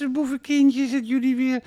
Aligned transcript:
luisterboevenkindjes 0.00 0.92
dat 0.92 1.08
jullie 1.08 1.36
weer 1.36 1.62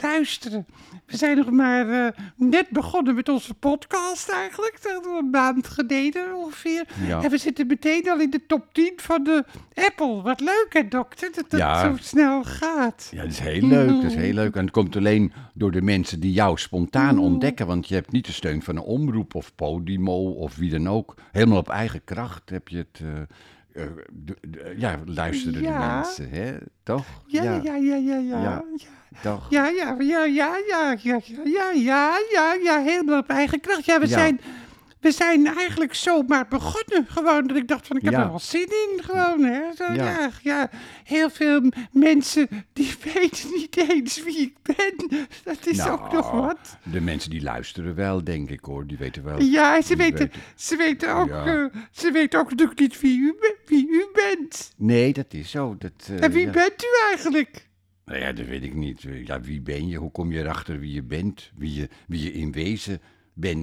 luisteren. 0.00 0.66
We 1.06 1.16
zijn 1.16 1.36
nog 1.36 1.50
maar 1.50 1.88
eh, 1.88 2.12
net 2.36 2.70
begonnen 2.70 3.14
met 3.14 3.28
onze 3.28 3.54
podcast 3.54 4.28
eigenlijk. 4.30 4.78
Dat 4.82 5.06
een 5.06 5.30
maand 5.30 5.68
geleden 5.68 6.34
ongeveer. 6.36 6.84
Ja. 7.06 7.22
En 7.22 7.30
we 7.30 7.38
zitten 7.38 7.66
meteen 7.66 8.10
al 8.10 8.20
in 8.20 8.30
de 8.30 8.46
top 8.46 8.66
10 8.72 8.92
van 8.96 9.24
de 9.24 9.44
Apple. 9.74 10.22
Wat 10.22 10.40
leuk 10.40 10.66
hè 10.70 10.88
dokter, 10.88 11.30
dat 11.34 11.50
dat 11.50 11.60
Ja. 11.60 11.80
zo 11.80 11.96
snel 12.00 12.44
gaat. 12.44 13.08
Ja, 13.14 13.22
dat 13.22 13.30
is 13.30 13.38
heel 13.38 13.66
leuk. 13.68 13.88
Dat 13.88 14.02
is 14.02 14.14
heel 14.14 14.32
leuk. 14.34 14.54
En 14.54 14.62
het 14.62 14.70
komt 14.70 14.96
alleen 14.96 15.32
door 15.54 15.70
de 15.70 15.82
mensen 15.82 16.20
die 16.20 16.32
jou 16.32 16.58
spontaan 16.58 17.18
ontdekken. 17.18 17.66
Want 17.66 17.88
je 17.88 17.94
hebt 17.94 18.12
niet 18.12 18.26
de 18.26 18.32
steun 18.32 18.62
van 18.62 18.76
een 18.76 18.82
omroep 18.82 19.34
of 19.34 19.54
Podimo 19.54 20.30
of 20.32 20.56
wie 20.56 20.70
dan 20.70 20.88
ook. 20.88 21.14
Helemaal 21.32 21.58
op 21.58 21.68
eigen 21.68 22.04
kracht 22.04 22.50
heb 22.50 22.68
je 22.68 22.76
het. 22.76 23.00
eh, 23.02 23.08
eh, 23.78 24.78
ja, 24.78 24.98
luisteren 25.04 25.62
Ja. 25.62 25.78
de 25.78 25.94
mensen, 25.94 26.30
hè? 26.30 26.56
Toch? 26.82 27.06
Ja, 27.26 27.42
ja, 27.42 27.60
ja, 27.62 27.74
ja, 27.74 27.96
ja. 27.96 28.16
ja. 28.16 28.40
Ja. 28.42 28.64
ja. 28.78 28.86
Toch? 29.22 29.46
Ja, 29.50 29.66
ja, 29.66 29.96
ja, 29.98 30.24
ja, 30.24 30.56
ja, 30.68 30.96
ja, 31.02 31.20
ja, 31.44 31.70
ja, 31.74 32.18
ja, 32.32 32.54
ja, 32.62 32.82
helemaal 32.82 33.18
op 33.18 33.28
eigen 33.28 33.60
kracht. 33.60 33.84
Ja, 33.84 34.00
we. 34.00 34.06
Zijn, 34.06 34.40
we 35.00 35.10
zijn 35.10 35.46
eigenlijk 35.46 35.94
zomaar 35.94 36.48
begonnen. 36.48 37.06
Gewoon 37.08 37.46
dat 37.46 37.56
ik 37.56 37.68
dacht 37.68 37.86
van, 37.86 37.96
ik 37.96 38.02
heb 38.02 38.12
Ja. 38.12 38.22
er 38.22 38.28
wel 38.28 38.38
zin 38.38 38.66
in. 38.66 38.98
Gewoon, 39.02 39.42
hè. 39.42 39.60
Zo, 39.76 39.92
ja. 39.92 40.30
Ja. 40.42 40.70
Heel 41.04 41.30
veel 41.30 41.62
mensen 41.92 42.48
die 42.72 42.94
weten 43.14 43.48
niet 43.54 43.76
eens 43.90 44.22
wie 44.24 44.38
ik 44.40 44.56
ben. 44.62 45.08
Dat 45.44 45.66
is 45.66 45.80
ook 45.86 46.00
Nou, 46.00 46.14
nog 46.14 46.30
wat. 46.30 46.76
De 46.82 47.00
mensen 47.00 47.30
die 47.30 47.42
luisteren 47.42 47.94
wel, 47.94 48.24
denk 48.24 48.50
ik 48.50 48.64
hoor. 48.64 48.86
Die 48.86 48.96
weten 48.98 49.24
wel. 49.24 49.42
Ja, 49.42 49.82
ze 49.82 49.96
weten, 49.96 50.18
weten- 50.18 50.40
ze 50.56 50.76
weten 50.76 51.14
ook, 51.14 51.28
Ja. 51.28 51.46
eh, 51.46 51.64
ze 51.92 52.10
weten 52.10 52.38
ook 52.40 52.50
natuurlijk 52.50 52.80
niet 52.80 53.00
wie 53.00 53.18
u, 53.18 53.34
wie 53.66 53.88
u 53.88 54.06
bent. 54.12 54.72
Nee, 54.76 55.12
dat 55.12 55.34
is 55.34 55.50
zo. 55.50 55.76
Dat, 55.78 55.92
eh, 56.10 56.22
En 56.22 56.30
wie 56.32 56.50
bent 56.50 56.82
u 56.82 57.08
eigenlijk? 57.10 57.66
Nou 58.04 58.20
ja, 58.20 58.32
dat 58.32 58.46
weet 58.46 58.62
ik 58.62 58.74
niet. 58.74 59.02
Ja, 59.24 59.40
wie 59.40 59.60
ben 59.60 59.88
je? 59.88 59.96
Hoe 59.96 60.10
kom 60.10 60.32
je 60.32 60.38
erachter 60.38 60.78
wie 60.78 60.92
je 60.92 61.02
bent? 61.02 61.50
Wie 61.56 61.74
je, 61.74 61.88
wie 62.06 62.22
je 62.22 62.32
in 62.32 62.52
wezen 62.52 62.92
bent? 62.98 63.16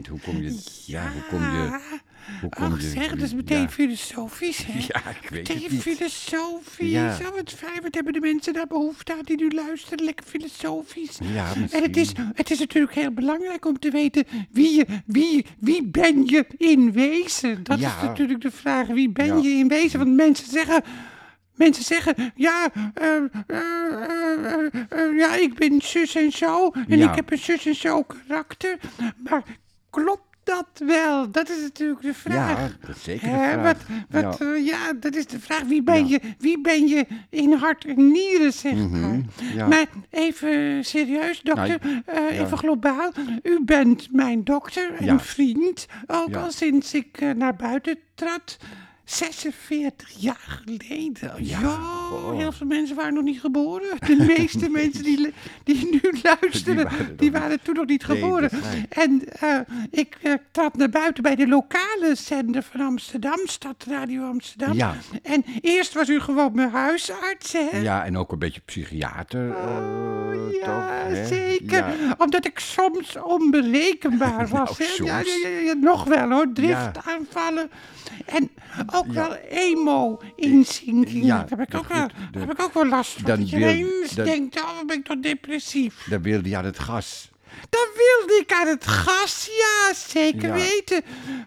Hoe 0.09 0.19
kom 0.23 0.41
je... 0.41 0.63
Ja, 0.85 1.11
hoe 1.11 1.21
kom 1.29 1.41
je... 1.41 1.79
Hoe 2.41 2.49
kom 2.49 2.63
Ach 2.73 2.81
je... 2.81 2.89
zeg, 2.89 3.09
dat 3.09 3.21
is 3.21 3.33
meteen 3.33 3.61
ja. 3.61 3.69
filosofisch, 3.69 4.65
hè? 4.65 4.73
Ja, 4.79 5.09
ik 5.21 5.29
weet 5.29 5.47
Meteen 5.47 5.61
het 5.63 5.71
niet. 5.71 5.81
filosofisch. 5.81 6.89
Ja. 6.91 7.17
Oh, 7.21 7.35
wat 7.35 7.51
fijn. 7.51 7.81
Wat 7.81 7.95
hebben 7.95 8.13
de 8.13 8.19
mensen 8.19 8.53
daar 8.53 8.67
behoefte 8.67 9.13
aan 9.13 9.23
die 9.23 9.37
nu 9.37 9.49
luisteren? 9.51 10.05
Lekker 10.05 10.25
filosofisch. 10.25 11.17
Ja, 11.33 11.53
En 11.71 11.81
het 11.81 11.97
is, 11.97 12.07
misschien. 12.07 12.31
het 12.35 12.51
is 12.51 12.59
natuurlijk 12.59 12.93
heel 12.93 13.11
belangrijk 13.11 13.65
om 13.65 13.79
te 13.79 13.89
weten 13.89 14.23
wie, 14.51 14.75
je, 14.75 14.85
wie, 15.05 15.45
wie 15.59 15.83
ben 15.83 16.25
je 16.25 16.45
in 16.57 16.91
wezen? 16.91 17.63
Dat 17.63 17.77
is 17.79 17.83
natuurlijk 18.01 18.41
de 18.41 18.51
vraag. 18.51 18.87
Wie 18.87 19.09
ben 19.09 19.41
je 19.41 19.49
in 19.49 19.67
wezen? 19.67 19.99
Want 19.99 20.15
mensen 20.15 20.49
zeggen... 20.49 20.83
Mensen 21.55 21.83
zeggen, 21.83 22.31
ja, 22.35 22.69
eh, 22.93 23.15
eh, 23.47 24.65
eh, 24.89 25.17
ja, 25.17 25.35
ik 25.35 25.53
ben 25.53 25.81
zus 25.81 26.15
en 26.15 26.31
zo. 26.31 26.71
En 26.87 26.97
Ja. 26.97 27.09
ik 27.09 27.15
heb 27.15 27.31
een 27.31 27.37
zus 27.37 27.65
en 27.65 27.75
zo 27.75 28.03
karakter. 28.03 28.77
Maar 29.23 29.43
klopt 30.03 30.23
dat 30.43 30.67
wel? 30.85 31.31
Dat 31.31 31.49
is 31.49 31.61
natuurlijk 31.61 32.01
de 32.01 32.13
vraag. 32.13 32.57
Ja, 32.59 32.69
dat 32.87 32.95
is 32.95 33.03
zeker 33.03 33.27
de 33.29 33.33
Hè, 33.35 33.51
vraag. 33.51 33.77
Wat, 34.09 34.37
wat, 34.39 34.63
Ja. 34.63 34.93
dat 34.99 35.15
is 35.15 35.25
de 35.27 35.39
vraag. 35.39 35.63
Wie 35.63 35.83
ben, 35.83 36.07
Ja. 36.07 36.17
je, 36.21 36.33
wie 36.37 36.61
ben 36.61 36.87
je 36.87 37.05
in 37.29 37.53
hart 37.53 37.85
en 37.85 38.11
nieren, 38.11 38.53
zeg 38.53 38.73
maar. 38.73 38.87
Mhm, 38.89 39.21
ja. 39.55 39.67
Maar 39.67 39.85
even 40.09 40.83
serieus, 40.85 41.41
dokter. 41.41 41.79
Nou, 41.83 42.01
eh. 42.05 42.39
Even 42.39 42.57
globaal. 42.57 43.11
U 43.43 43.59
bent 43.63 44.07
mijn 44.11 44.43
dokter 44.43 44.93
en 44.93 45.19
vriend. 45.19 45.85
Ook 46.07 46.35
al 46.35 46.51
sinds 46.51 46.93
ik 46.93 47.17
eh, 47.21 47.29
naar 47.31 47.55
buiten 47.55 47.97
trad. 48.15 48.57
46 49.05 50.09
jaar 50.17 50.37
geleden. 50.65 51.33
Ja, 51.45 51.79
heel 52.35 52.51
veel 52.51 52.67
mensen 52.67 52.95
waren 52.95 53.13
nog 53.13 53.23
niet 53.23 53.39
geboren. 53.39 53.97
De 53.99 54.15
meeste 54.37 54.69
mensen 54.69 55.03
die, 55.03 55.33
die 55.63 55.87
nu 55.91 56.01
luisteren, 56.23 56.83
waren 56.83 57.17
die 57.17 57.31
waren, 57.31 57.59
toen 57.61 57.75
nog 57.75 57.85
niet 57.85 58.03
geboren. 58.03 58.49
En 58.89 59.23
eh, 59.39 59.59
ik 59.91 60.17
eh, 60.21 60.33
trad 60.51 60.77
naar 60.77 60.89
buiten 60.89 61.23
bij 61.23 61.35
de 61.35 61.47
lokale 61.47 62.15
zender 62.15 62.63
van 62.63 62.81
Amsterdam, 62.81 63.39
Stadradio 63.47 64.27
Amsterdam. 64.27 64.73
Ja. 64.73 64.95
En 65.23 65.43
eerst 65.61 65.93
was 65.93 66.09
u 66.09 66.19
gewoon 66.19 66.51
mijn 66.55 66.69
huisarts, 66.71 67.51
hè? 67.53 67.77
Ja, 67.79 68.05
en 68.05 68.17
ook 68.17 68.31
een 68.31 68.39
beetje 68.39 68.61
psychiater. 68.65 69.49
eh, 69.49 69.63
Oh, 69.65 70.51
ja, 70.61 70.65
toch, 70.65 70.89
hè? 71.15 71.25
zeker. 71.25 71.77
Ja. 71.77 72.15
Omdat 72.17 72.45
ik 72.45 72.59
soms 72.59 73.15
onberekenbaar 73.23 74.47
was. 74.57 74.77
Nou, 74.77 74.77
hè? 74.77 74.83
Ja, 74.83 74.89
soms. 75.23 75.41
ja, 75.43 75.49
ja, 75.49 75.57
ja, 75.59 75.73
nog 75.73 76.03
wel 76.03 76.29
hoor. 76.29 76.51
Driftaanvallen. 76.53 77.69
En 78.25 78.49
ook 78.95 79.11
wel 79.13 79.35
emo-inzinkingen. 79.35 81.25
Ja, 81.25 81.45
heb 81.49 81.59
ik, 81.59 81.75
ook 81.75 81.87
wel, 81.87 82.07
heb 82.37 82.51
ik 82.51 82.61
ook 82.61 82.73
wel 82.73 82.87
last 82.87 83.11
van. 83.11 83.23
Dan 83.23 83.39
dat 83.39 83.49
je 83.49 83.57
wil- 83.57 83.69
ineens 83.69 84.11
dan- 84.11 84.25
denkt, 84.25 84.59
oh, 84.61 84.85
ben 84.87 84.97
ik 84.97 85.05
toch 85.05 85.19
depressief. 85.19 86.05
Dan 86.09 86.21
wilde 86.21 86.49
je 86.49 86.57
aan 86.57 86.65
het 86.65 86.79
gas. 86.79 87.29
Dan 87.69 87.87
wilde 87.95 88.41
ik 88.41 88.51
aan 88.53 88.67
het 88.67 88.87
gas, 88.87 89.49
ja, 89.57 89.93
zeker 89.93 90.47
Ja. 90.47 90.53
weten. 90.53 91.01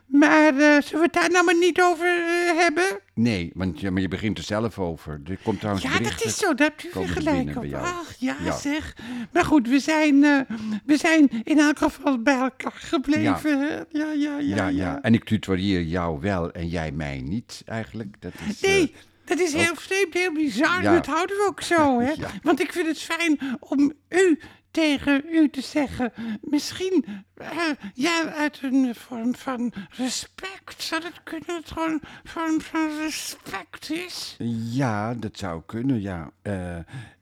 Maar 0.06 0.48
eh, 0.48 0.56
zullen 0.82 0.82
we 0.92 0.98
het 1.02 1.12
daar 1.12 1.30
nou 1.30 1.44
maar 1.44 1.56
niet 1.58 1.80
over 1.82 2.06
eh, 2.06 2.56
hebben? 2.58 2.84
Nee, 3.14 3.50
want 3.54 3.80
ja, 3.80 3.90
maar 3.90 4.00
je 4.02 4.08
begint 4.08 4.38
er 4.38 4.44
zelf 4.44 4.78
over. 4.78 5.20
Er 5.26 5.38
komt 5.42 5.58
trouwens 5.58 5.86
Ja, 5.86 5.98
dat 5.98 6.24
is 6.24 6.36
zo, 6.36 6.54
daar 6.54 6.68
hebt 6.68 6.82
u 6.84 6.84
weer 6.84 6.92
komen 6.92 7.08
gelijk 7.08 7.48
op. 7.48 7.54
bij 7.60 7.68
jou. 7.70 7.84
Ach, 7.86 8.14
ja, 8.18 8.36
Ja. 8.44 8.58
zeg. 8.58 8.94
Maar 9.32 9.44
goed, 9.44 9.68
we 9.68 9.78
zijn, 9.78 10.24
eh, 10.24 10.40
we 10.86 10.96
zijn 10.96 11.28
in 11.44 11.58
elk 11.58 11.78
geval 11.78 12.22
bij 12.22 12.38
elkaar 12.38 12.72
gebleven. 12.74 13.86
Ja, 13.90 14.12
ja, 14.12 14.12
ja. 14.12 14.38
Ja, 14.38 14.66
ja. 14.68 14.98
En 15.02 15.14
ik 15.14 15.24
tutoieer 15.24 15.82
jou 15.82 16.20
wel 16.20 16.50
en 16.52 16.68
jij 16.68 16.92
mij 16.92 17.20
niet, 17.24 17.62
eigenlijk. 17.66 18.16
Dat 18.20 18.32
is, 18.48 18.60
Nee, 18.60 18.94
dat 19.24 19.38
is 19.38 19.52
heel 19.52 19.74
vreemd, 19.74 20.14
heel 20.14 20.32
bizar. 20.32 20.82
Ja. 20.82 20.94
Dat 20.94 21.06
houden 21.06 21.36
we 21.36 21.46
ook 21.48 21.60
zo, 21.62 22.00
hè? 22.00 22.10
Ja. 22.10 22.30
Want 22.42 22.60
ik 22.60 22.72
vind 22.72 22.86
het 22.86 22.98
fijn 23.00 23.38
om 23.60 23.92
u 24.08 24.38
tegen 24.70 25.24
u 25.30 25.50
te 25.50 25.60
zeggen. 25.60 26.12
Misschien, 26.40 27.04
eh, 27.34 27.48
ja, 27.94 28.32
uit 28.32 28.58
een 28.62 28.94
vorm 28.94 29.34
van 29.34 29.72
respect. 29.90 30.82
Zou 30.82 31.02
het 31.02 31.22
kunnen 31.22 31.46
dat 31.46 31.56
het 31.56 31.70
gewoon 31.70 31.92
een 31.92 32.00
vorm 32.24 32.60
van 32.60 32.98
respect 33.00 33.90
is? 33.90 34.36
Ja, 34.70 35.14
dat 35.14 35.38
zou 35.38 35.62
kunnen, 35.66 36.00
ja. 36.00 36.30
Eh, 36.42 36.76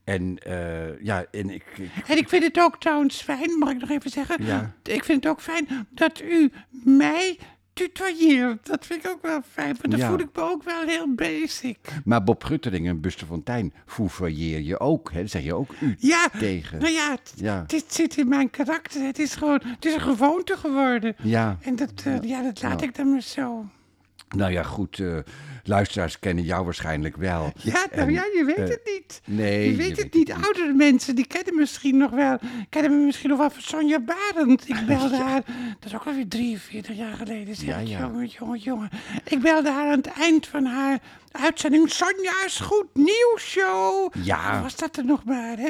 en 0.05 0.39
eh, 0.39 1.01
ja, 1.01 1.25
en 1.31 1.51
ik, 1.51 1.65
ik 1.77 1.91
En 2.07 2.17
ik 2.17 2.29
vind 2.29 2.43
het 2.43 2.59
ook 2.59 2.81
trouwens 2.81 3.23
fijn, 3.23 3.59
mag 3.59 3.71
ik 3.71 3.81
nog 3.81 3.91
even 3.91 4.11
zeggen? 4.11 4.45
Ja. 4.45 4.73
Ik 4.83 5.05
vind 5.05 5.25
het 5.25 5.33
ook 5.33 5.41
fijn 5.41 5.87
dat 5.91 6.21
u 6.21 6.53
mij 6.71 7.39
tutoieert. 7.77 8.67
Dat 8.67 8.87
vind 8.87 9.05
ik 9.05 9.11
ook 9.11 9.23
wel 9.23 9.41
fijn, 9.53 9.67
want 9.81 9.91
dan 9.91 10.01
Ja. 10.01 10.09
voel 10.09 10.19
ik 10.19 10.29
me 10.35 10.43
ook 10.43 10.63
wel 10.63 10.83
heel 10.87 11.15
basic. 11.15 11.79
Maar 12.05 12.25
Bob 12.25 12.45
Guttering 12.45 12.87
en 12.89 13.01
Buster 13.01 13.27
Fontijn 13.27 13.73
foevailleer 13.87 14.61
je 14.61 14.81
ook, 14.81 15.13
hè? 15.13 15.27
Zeg 15.27 15.43
je 15.43 15.55
ook 15.55 15.71
u 15.81 15.97
Ja, 15.99 16.29
tegen. 16.39 16.79
nou 16.79 16.93
Ja. 17.35 17.65
dit 17.67 17.85
zit 17.95 18.17
in 18.17 18.29
mijn 18.29 18.51
karakter. 18.51 19.03
Het 19.03 19.19
is 19.19 19.35
gewoon, 19.35 19.61
het 19.65 19.85
is 19.85 19.95
een 19.95 20.01
gewoonte 20.01 20.57
geworden. 20.57 21.15
Ja, 21.23 21.59
En 21.61 21.77
dat, 21.77 21.93
eh, 22.05 22.21
ja, 22.23 22.43
dat 22.43 22.63
laat 22.63 22.83
ik 22.83 22.95
dan 22.95 23.11
maar 23.11 23.21
zo. 23.23 23.65
nou 24.37 24.53
ja, 24.53 24.63
goed. 24.63 24.99
eh, 25.01 25.17
luisteraars 25.69 26.19
kennen 26.19 26.45
jou 26.45 26.65
waarschijnlijk 26.65 27.17
wel. 27.17 27.53
Ja, 27.63 27.73
nou 27.73 27.89
En, 27.91 28.13
ja, 28.13 28.23
je 28.23 28.45
weet 28.45 28.57
eh, 28.57 28.69
het 28.69 28.81
niet. 28.85 29.21
nee, 29.25 29.71
je 29.71 29.77
weet 29.77 29.87
je 29.87 29.93
het 29.93 29.97
weet 30.03 30.15
niet. 30.15 30.29
het 30.29 30.37
niet. 30.37 30.45
Oudere 30.47 30.73
mensen, 30.73 31.15
die 31.15 31.27
kennen 31.27 31.55
misschien 31.55 31.97
nog 31.97 32.11
wel. 32.11 32.39
Kennen 32.69 32.99
me 32.99 33.05
misschien 33.05 33.29
nog 33.29 33.39
wel 33.39 33.51
van 33.51 33.63
Sonja 33.63 34.01
Barend. 34.01 34.69
Ik 34.69 34.87
belde 34.87 35.17
haar, 35.17 35.43
dat 35.81 35.85
is 35.85 35.95
ook 35.95 36.05
alweer 36.07 36.29
43 36.29 36.97
jaar 36.97 37.13
geleden. 37.15 37.55
Zeg. 37.57 37.67
Ja, 37.67 37.79
ja. 37.79 37.99
Jongen, 37.99 38.27
jongen, 38.27 38.59
jongen. 38.59 38.89
Ik 39.25 39.41
belde 39.41 39.71
haar 39.71 39.85
aan 39.91 39.97
het 39.97 40.13
eind 40.19 40.47
van 40.47 40.65
haar 40.65 40.99
uitzending. 41.33 41.91
Sonja's 41.91 42.61
Goed 42.61 42.87
Nieuws 42.95 43.43
Show. 43.43 44.13
Ja. 44.23 44.63
Was 44.63 44.77
dat 44.77 44.97
er 44.97 45.05
nog 45.05 45.25
maar, 45.25 45.57
hè? 45.59 45.69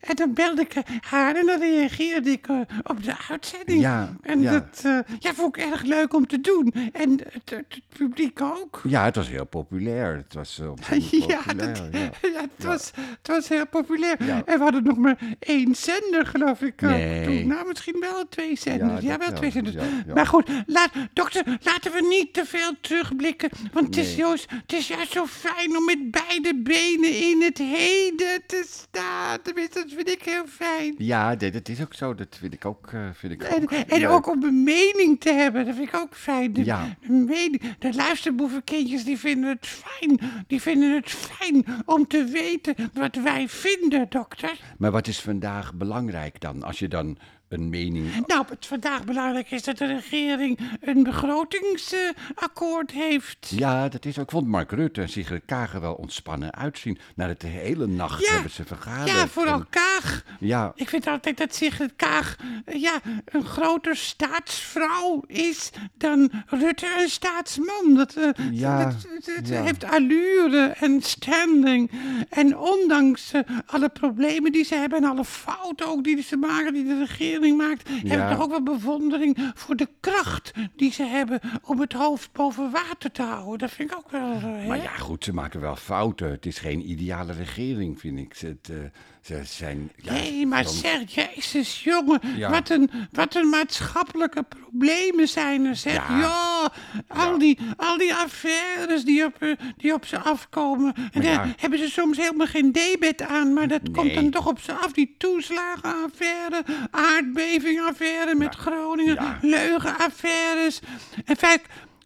En 0.00 0.14
dan 0.16 0.32
belde 0.34 0.60
ik 0.62 0.74
haar 1.00 1.36
en 1.36 1.46
dan 1.46 1.58
reageerde 1.58 2.30
ik 2.30 2.46
eh, 2.46 2.56
op 2.82 3.04
de 3.04 3.14
uitzending. 3.28 3.80
Ja, 3.80 4.16
En 4.22 4.40
ja. 4.40 4.50
dat 4.52 4.80
eh, 4.84 4.98
ja, 5.18 5.34
vond 5.34 5.56
ik 5.56 5.62
erg 5.64 5.82
leuk 5.82 6.14
om 6.14 6.26
te 6.26 6.40
doen. 6.40 6.72
En 6.92 7.10
het, 7.10 7.24
het, 7.32 7.50
het 7.50 7.80
publiek 7.96 8.40
ook. 8.40 8.80
Ja, 8.84 9.04
het 9.04 9.16
was 9.16 9.28
heel 9.32 9.46
populair. 9.46 10.16
Het 10.16 10.34
was 10.34 10.58
eh, 10.60 10.70
ontzettend 10.70 11.10
Ja, 11.32 11.36
populair. 11.36 11.74
dat, 11.74 11.88
ja. 11.92 12.00
ja, 12.34 12.40
het, 12.40 12.64
Was, 12.64 12.90
het 12.94 13.28
was 13.28 13.48
heel 13.48 13.66
populair. 13.66 14.24
Ja. 14.24 14.42
En 14.46 14.56
we 14.58 14.62
hadden 14.62 14.82
nog 14.84 14.96
maar 14.96 15.18
één 15.38 15.74
zender, 15.74 16.26
geloof 16.26 16.60
ik. 16.62 16.82
eh, 16.82 16.88
Nee. 16.88 17.24
Toen. 17.24 17.46
Nou, 17.46 17.66
misschien 17.68 17.96
wel 18.00 18.28
twee 18.28 18.56
zenders. 18.56 19.04
Ja, 19.04 19.18
wel 19.18 19.32
twee 19.32 19.50
zenders. 19.50 19.76
Maar 20.14 20.26
goed, 20.26 20.48
laat, 20.66 20.90
dokter, 21.12 21.58
laten 21.62 21.92
we 21.92 22.06
niet 22.08 22.32
te 22.34 22.44
veel 22.44 22.72
terugblikken. 22.80 23.50
Want 23.72 23.86
het, 23.86 23.96
is 23.96 24.14
juist, 24.14 24.50
het 24.50 24.72
is 24.72 24.88
juist 24.88 25.12
zo 25.12 25.26
fijn 25.26 25.76
om 25.76 25.84
met 25.84 26.10
beide 26.10 26.54
benen 26.62 27.20
in 27.20 27.42
het 27.42 27.58
heden 27.58 28.42
te 28.46 28.64
staan. 28.68 29.42
Tenminste, 29.42 29.78
dat 29.78 29.92
vind 29.92 30.10
ik 30.10 30.22
heel 30.22 30.44
fijn. 30.48 30.94
Ja, 30.98 31.34
nee, 31.34 31.50
dat 31.50 31.68
is 31.68 31.80
ook 31.82 31.94
zo. 31.94 32.14
Dat 32.14 32.36
vind 32.40 32.54
ik 32.54 32.64
ook. 32.64 32.90
eh, 32.92 33.00
vind 33.14 33.32
ik 33.32 33.42
En, 33.42 33.62
ook 33.62 33.70
en 33.70 34.06
ook 34.06 34.26
om 34.26 34.42
een 34.42 34.62
mening 34.62 35.20
te 35.20 35.32
hebben, 35.32 35.64
dat 35.66 35.74
vind 35.74 35.88
ik 35.88 35.96
ook 35.96 36.14
fijn. 36.16 36.52
De, 36.52 36.64
Ja. 36.64 36.96
de, 37.00 37.12
mening, 37.12 37.62
de 37.78 37.94
luisterboevenkindjes 37.94 39.04
die 39.04 39.18
vinden 39.22 39.50
het 39.50 39.66
fijn. 39.66 40.20
Die 40.46 40.60
vinden 40.60 40.94
het 40.94 41.10
fijn 41.10 41.64
om 41.84 42.06
te 42.06 42.24
weten 42.24 42.74
wat 42.92 43.16
wij 43.16 43.48
vinden, 43.48 44.06
dokter. 44.08 44.58
Maar 44.78 44.90
wat 44.90 45.06
is 45.06 45.20
vandaag 45.20 45.74
belangrijk 45.74 46.40
dan? 46.40 46.62
Als 46.62 46.78
je 46.78 46.88
dan 46.88 47.18
een 47.52 47.68
mening. 47.68 48.26
Nou, 48.26 48.44
het 48.48 48.66
vandaag 48.66 49.04
belangrijk 49.04 49.50
is 49.50 49.62
dat 49.62 49.78
de 49.78 49.86
regering 49.86 50.58
een 50.80 51.02
begrotingsakkoord 51.02 52.90
heeft. 52.90 53.52
Ja, 53.56 53.88
dat 53.88 54.04
is 54.04 54.18
ook. 54.18 54.24
Ik 54.24 54.30
vond 54.30 54.46
Mark 54.46 54.70
Rutte 54.70 55.00
en 55.00 55.08
Sigrid 55.08 55.42
Kaag 55.46 55.74
er 55.74 55.80
wel 55.80 55.94
ontspannen 55.94 56.54
uitzien. 56.54 56.98
Na 57.14 57.34
de 57.38 57.46
hele 57.46 57.86
nacht 57.86 58.26
Ja. 58.26 58.32
hebben 58.32 58.50
ze 58.50 58.64
vergaderd. 58.64 59.08
Ja, 59.16 59.28
vooral 59.28 59.58
En- 59.58 59.66
Kaag. 59.70 60.24
Ja, 60.40 60.72
Ik 60.74 60.88
vind 60.88 61.06
altijd 61.06 61.36
dat 61.36 61.54
Sigrid 61.54 61.92
Kaag 61.96 62.36
eh, 62.64 62.80
ja, 62.80 63.00
een 63.24 63.44
groter 63.44 63.96
staatsvrouw 63.96 65.22
is 65.26 65.70
dan 65.98 66.30
Rutte 66.46 66.86
een 67.02 67.08
staatsman. 67.08 67.94
Dat, 67.94 68.14
eh, 68.14 68.28
Ja, 68.52 68.84
dat, 68.84 68.92
dat- 69.24 69.34
dat 69.36 69.48
ja. 69.48 69.62
heeft 69.62 69.84
allure 69.84 70.66
en 70.80 71.02
standing. 71.02 71.90
En 72.28 72.58
ondanks 72.58 73.32
eh, 73.32 73.40
alle 73.66 73.88
problemen 73.88 74.52
die 74.52 74.64
ze 74.64 74.74
hebben 74.74 74.98
en 74.98 75.04
alle 75.10 75.24
fouten 75.24 75.86
ook 75.86 76.04
die 76.04 76.22
ze 76.22 76.36
maken, 76.36 76.72
die 76.74 76.84
de 76.84 76.98
regering 76.98 77.40
maakt, 77.50 77.88
heb 77.88 78.20
ik 78.20 78.28
toch 78.36 78.40
ook 78.44 78.50
wel 78.50 78.62
bewondering 78.62 79.50
voor 79.54 79.76
de 79.76 79.88
kracht 80.00 80.52
die 80.76 80.92
ze 80.92 81.02
hebben 81.04 81.40
om 81.64 81.80
het 81.80 81.92
hoofd 81.92 82.32
boven 82.32 82.70
water 82.70 83.10
te 83.12 83.22
houden. 83.22 83.58
Dat 83.58 83.70
vind 83.70 83.90
ik 83.90 83.96
ook 83.96 84.10
wel. 84.10 84.32
eh, 84.32 84.42
hè? 84.42 84.66
maar 84.66 84.82
ja, 84.82 84.90
goed, 84.96 85.24
ze 85.24 85.32
maken 85.32 85.60
wel 85.60 85.76
fouten. 85.76 86.30
Het 86.30 86.46
is 86.46 86.58
geen 86.58 86.90
ideale 86.90 87.32
regering, 87.32 88.00
vind 88.00 88.18
ik. 88.18 88.36
Het, 88.38 88.68
eh, 88.70 88.76
ze 89.20 89.40
zijn. 89.44 89.90
Ja, 89.96 90.12
Nee, 90.12 90.46
maar 90.46 90.64
soms- 90.64 90.80
zeg, 90.80 91.14
jezus 91.14 91.82
jongen, 91.84 92.20
Ja. 92.36 92.50
wat, 92.50 92.70
een, 92.70 92.90
wat 93.12 93.34
een 93.34 93.48
maatschappelijke 93.48 94.42
problemen 94.42 95.28
zijn 95.28 95.64
er, 95.64 95.76
zeg. 95.76 95.94
Ja, 95.94 96.18
Ja. 96.62 97.24
al, 97.24 97.38
Die, 97.38 97.58
al 97.76 97.98
die 97.98 98.14
affaires 98.14 99.04
die 99.04 99.24
op, 99.24 99.42
eh, 99.42 99.52
die 99.76 99.94
op 99.94 100.06
ze 100.06 100.18
afkomen. 100.18 100.94
En 101.12 101.22
daar 101.22 101.54
hebben 101.56 101.78
ze 101.78 101.90
soms 101.90 102.16
helemaal 102.16 102.46
geen 102.46 102.72
debet 102.72 103.22
aan, 103.22 103.52
maar 103.52 103.68
dat 103.68 103.90
komt 103.92 104.14
dan 104.14 104.30
toch 104.30 104.46
op 104.46 104.60
ze 104.60 104.72
af. 104.72 104.92
Die 104.92 105.14
toeslagenaffaire, 105.18 106.64
aardbevingaffaire 106.90 108.34
met 108.34 108.54
Groningen, 108.54 109.38
leugenaffaires. 109.40 110.80
En 111.24 111.36
vaak... 111.36 111.60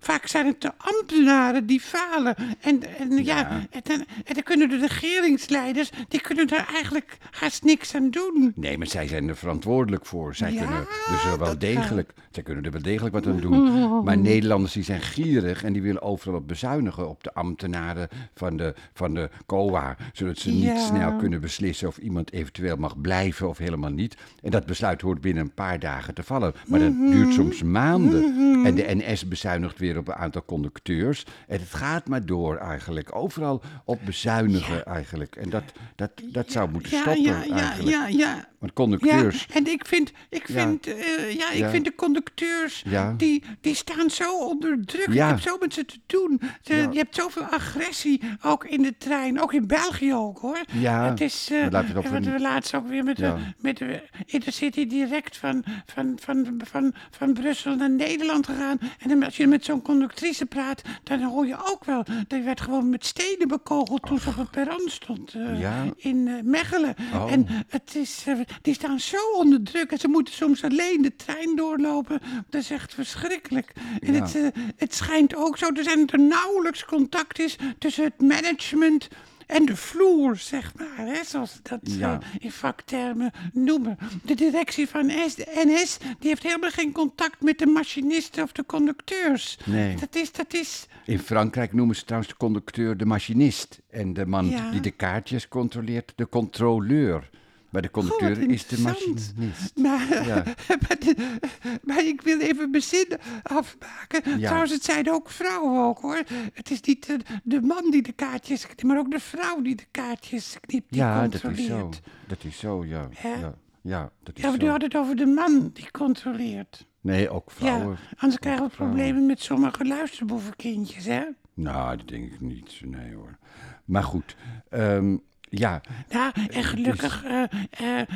Vaak 0.06 0.26
zijn 0.26 0.46
het 0.46 0.60
de 0.60 0.72
ambtenaren 0.76 1.66
die 1.66 1.80
falen. 1.80 2.34
En, 2.60 2.82
en, 2.98 3.24
ja. 3.24 3.38
Ja. 3.38 3.66
en, 3.70 3.80
dan, 3.82 4.04
en 4.24 4.34
dan 4.34 4.42
kunnen 4.42 4.68
de 4.68 4.78
regeringsleiders, 4.78 5.90
die 6.08 6.20
kunnen 6.20 6.46
daar 6.46 6.68
eigenlijk 6.72 7.16
haast 7.30 7.64
niks 7.64 7.94
aan 7.94 8.10
doen. 8.10 8.52
Nee, 8.54 8.78
maar 8.78 8.86
zij 8.86 9.06
zijn 9.08 9.28
er 9.28 9.36
verantwoordelijk 9.36 10.06
voor. 10.06 10.34
Zij 10.34 10.52
Ja, 10.52 10.58
kunnen 10.58 10.86
dus 11.10 11.24
er 11.24 11.38
wel 11.38 11.48
dat 11.48 11.60
degelijk, 11.60 12.12
zij 12.30 12.42
kunnen 12.42 12.64
er 12.64 12.70
wel 12.70 12.82
degelijk 12.82 13.14
wat 13.14 13.26
aan 13.26 13.40
doen. 13.40 13.54
Maar 14.04 14.18
Nederlanders 14.18 14.72
die 14.72 14.82
zijn 14.82 15.00
gierig 15.00 15.64
en 15.64 15.72
die 15.72 15.82
willen 15.82 16.02
overal 16.02 16.34
wat 16.34 16.46
bezuinigen 16.46 17.08
op 17.08 17.22
de 17.22 17.34
ambtenaren 17.34 18.08
van 18.34 18.56
de, 18.56 18.74
van 18.92 19.14
de 19.14 19.30
COA. 19.46 19.96
Zodat 20.12 20.38
ze 20.38 20.50
niet 20.50 20.78
snel 20.78 21.16
kunnen 21.16 21.40
beslissen 21.40 21.88
of 21.88 21.96
iemand 21.96 22.32
eventueel 22.32 22.76
mag 22.76 23.00
blijven 23.00 23.48
of 23.48 23.58
helemaal 23.58 23.90
niet. 23.90 24.16
En 24.42 24.50
dat 24.50 24.66
besluit 24.66 25.00
hoort 25.00 25.20
binnen 25.20 25.42
een 25.42 25.54
paar 25.54 25.78
dagen 25.78 26.14
te 26.14 26.22
vallen. 26.22 26.54
Maar 26.66 26.80
dat 26.80 26.92
duurt 26.92 27.32
soms 27.32 27.62
maanden. 27.62 28.34
En 28.64 28.74
de 28.74 28.94
NS 28.94 29.28
bezuinigt 29.28 29.78
weer 29.78 29.95
op 29.96 30.08
een 30.08 30.14
aantal 30.14 30.44
conducteurs. 30.44 31.24
En 31.48 31.60
het 31.60 31.74
gaat 31.74 32.08
maar 32.08 32.26
door 32.26 32.56
eigenlijk. 32.56 33.14
Overal 33.16 33.62
op 33.84 33.98
bezuinigen 34.04 34.84
eigenlijk. 34.84 35.36
En 35.36 35.50
dat, 35.50 35.62
dat, 35.96 36.10
dat 36.32 36.50
zou 36.52 36.70
moeten 36.70 36.92
Ja, 36.92 37.00
stoppen 37.00 37.22
ja, 37.22 37.42
ja, 37.46 37.54
eigenlijk. 37.56 37.96
ja, 37.96 38.06
ja. 38.06 38.34
Want 38.58 38.72
Ja, 38.76 38.82
conducteurs. 38.84 39.46
en 39.52 39.66
ik 39.66 39.86
vind, 39.86 40.12
ik 40.30 40.46
vind, 40.46 40.86
eh, 40.86 41.32
ja, 41.32 41.50
ik 41.50 41.64
vind 41.70 41.84
de 41.84 41.94
conducteurs, 41.94 42.84
die, 43.16 43.42
die 43.60 43.74
staan 43.74 44.10
zo 44.10 44.38
onder 44.46 44.84
druk. 44.84 45.12
Ja. 45.12 45.24
Ik 45.24 45.30
heb 45.30 45.40
zo 45.40 45.56
met 45.60 45.74
ze 45.74 45.84
te 45.84 45.98
doen. 46.06 46.40
Ze-. 46.62 46.74
Je 46.90 46.98
hebt 46.98 47.14
zoveel 47.14 47.42
agressie, 47.42 48.20
ook 48.42 48.64
in 48.64 48.82
de 48.82 48.94
trein. 48.98 49.40
Ook 49.40 49.52
in 49.52 49.66
België 49.66 50.14
ook, 50.14 50.38
hoor. 50.38 50.58
Ja, 50.72 51.08
Het 51.08 51.20
is, 51.20 51.48
maar 51.50 51.70
laten 51.70 51.92
we 51.92 51.98
over- 51.98 52.20
we 52.20 52.40
laatst 52.40 52.74
ook 52.74 52.88
weer 52.88 53.04
met, 53.04 53.16
de, 53.16 53.34
met 53.58 53.76
de 53.76 54.02
Intercity 54.26 54.86
direct 54.86 55.36
van, 55.36 55.64
van, 55.86 56.18
van, 56.20 56.60
van, 56.64 56.94
van 57.10 57.32
Brussel 57.32 57.76
naar 57.76 57.90
Nederland 57.90 58.46
gegaan. 58.46 58.78
En 58.98 59.08
dan 59.08 59.22
als 59.22 59.36
je 59.36 59.46
met 59.46 59.64
zo'n 59.64 59.75
conductrice 59.82 60.46
praat, 60.46 60.82
dan 61.02 61.22
hoor 61.22 61.46
je 61.46 61.56
ook 61.72 61.84
wel, 61.84 62.04
die 62.28 62.42
werd 62.42 62.60
gewoon 62.60 62.90
met 62.90 63.06
stenen 63.06 63.48
bekogeld 63.48 64.02
toen 64.02 64.18
ze 64.18 64.28
op 64.28 64.36
het 64.36 64.50
perron 64.50 64.88
stond 64.88 65.34
eh, 65.34 65.60
Ja. 65.60 65.84
in 65.96 66.28
eh, 66.28 66.34
Mechelen. 66.42 66.94
Oh. 67.14 67.32
En 67.32 67.46
het 67.68 67.94
is, 67.94 68.22
eh, 68.26 68.40
die 68.62 68.74
staan 68.74 69.00
zo 69.00 69.16
onder 69.36 69.62
druk 69.62 69.90
en 69.90 69.98
ze 69.98 70.08
moeten 70.08 70.34
soms 70.34 70.64
alleen 70.64 71.02
de 71.02 71.16
trein 71.16 71.56
doorlopen. 71.56 72.20
Dat 72.50 72.60
is 72.60 72.70
echt 72.70 72.94
verschrikkelijk. 72.94 73.72
En 74.00 74.12
Ja. 74.14 74.22
het, 74.22 74.54
het 74.76 74.94
schijnt 74.94 75.34
ook 75.36 75.58
zo 75.58 75.72
te 75.72 75.82
zijn 75.82 75.98
dat 75.98 76.12
er 76.12 76.20
nauwelijks 76.20 76.84
contact 76.84 77.38
is 77.38 77.56
tussen 77.78 78.04
het 78.04 78.20
management 78.20 79.08
en 79.46 79.66
de 79.66 79.76
vloer, 79.76 80.36
zeg 80.36 80.72
maar. 80.76 81.06
Hè, 81.06 81.24
zoals 81.24 81.52
ze 81.52 81.58
dat 81.62 81.80
Ja. 81.82 82.20
eh, 82.20 82.28
in 82.38 82.52
vaktermen 82.52 83.32
noemen. 83.52 83.98
De 84.22 84.34
directie 84.34 84.88
van 84.88 85.10
S, 85.28 85.34
de 85.34 85.62
NS 85.66 85.98
die 86.18 86.28
heeft 86.28 86.42
helemaal 86.42 86.70
geen 86.70 86.92
contact 86.92 87.40
met 87.42 87.58
de 87.58 87.66
machinisten 87.66 88.42
of 88.42 88.52
de 88.52 88.64
conducteurs. 88.66 89.58
Nee. 89.64 89.96
Dat 89.96 90.14
is, 90.14 90.32
dat 90.32 90.54
is, 90.54 90.86
In 91.04 91.18
Frankrijk 91.18 91.72
noemen 91.72 91.96
ze 91.96 92.04
trouwens 92.04 92.30
de 92.32 92.36
conducteur 92.38 92.96
de 92.96 93.06
machinist. 93.06 93.80
En 93.90 94.12
de 94.12 94.26
man 94.26 94.46
Ja. 94.48 94.70
die 94.70 94.80
de 94.80 94.90
kaartjes 94.90 95.48
controleert, 95.48 96.12
de 96.16 96.28
controleur. 96.28 97.28
Maar 97.70 97.82
de 97.82 97.90
conducteur 97.90 98.50
is 98.50 98.66
de 98.66 98.80
machinist. 98.80 99.32
Maar, 99.76 100.26
Ja. 100.26 100.42
maar, 100.88 100.96
de- 100.98 101.38
maar 101.84 102.04
ik 102.04 102.22
wil 102.22 102.40
even 102.40 102.70
mijn 102.70 102.82
zin 102.82 103.06
afmaken. 103.42 104.38
Ja. 104.38 104.46
Trouwens, 104.46 104.72
het 104.72 104.84
zijn 104.84 105.10
ook 105.10 105.30
vrouwen 105.30 105.84
ook 105.84 105.98
hoor. 106.00 106.22
Het 106.52 106.70
is 106.70 106.80
niet 106.80 107.06
de, 107.06 107.18
de 107.42 107.60
man 107.60 107.90
die 107.90 108.02
de 108.02 108.12
kaartjes 108.12 108.64
knipt, 108.64 108.82
maar 108.82 108.98
ook 108.98 109.10
de 109.10 109.20
vrouw 109.20 109.62
die 109.62 109.74
de 109.76 109.86
kaartjes 109.90 110.56
knipt, 110.60 110.90
die 110.92 111.00
Ja, 111.00 111.28
dat 111.28 111.44
is 111.44 111.66
zo. 111.66 111.90
Dat 112.26 112.44
is 112.44 112.58
zo, 112.58 112.84
ja. 112.84 113.08
Hè? 113.14 113.34
Ja, 113.34 113.54
ja 113.82 114.10
dat 114.22 114.36
is 114.36 114.42
Ja, 114.42 114.50
maar 114.50 114.58
u 114.60 114.64
zo. 114.64 114.70
had 114.70 114.82
het 114.82 114.96
over 114.96 115.16
de 115.16 115.26
man 115.26 115.70
die 115.72 115.90
controleert. 115.90 116.86
Nee, 117.00 117.30
ook 117.30 117.50
vrouwen. 117.50 117.98
Ja, 118.00 118.16
anders 118.16 118.38
krijgen 118.40 118.64
we 118.64 118.70
vrouwen. 118.70 118.96
problemen 118.98 119.26
met 119.26 119.40
sommige 119.40 119.84
luisterboevenkindjes, 119.84 121.04
hè? 121.04 121.22
Nou, 121.54 121.96
dat 121.96 122.08
denk 122.08 122.32
ik 122.32 122.40
niet. 122.40 122.80
Nee 122.84 123.14
hoor. 123.14 123.38
Maar 123.84 124.02
goed. 124.02 124.36
ehm, 124.70 125.16
ja, 125.48 125.80
Ja, 126.08 126.32
en 126.50 126.64
gelukkig. 126.64 127.24
eh, 127.24 127.42
eh, 127.70 128.00
eh, 128.00 128.06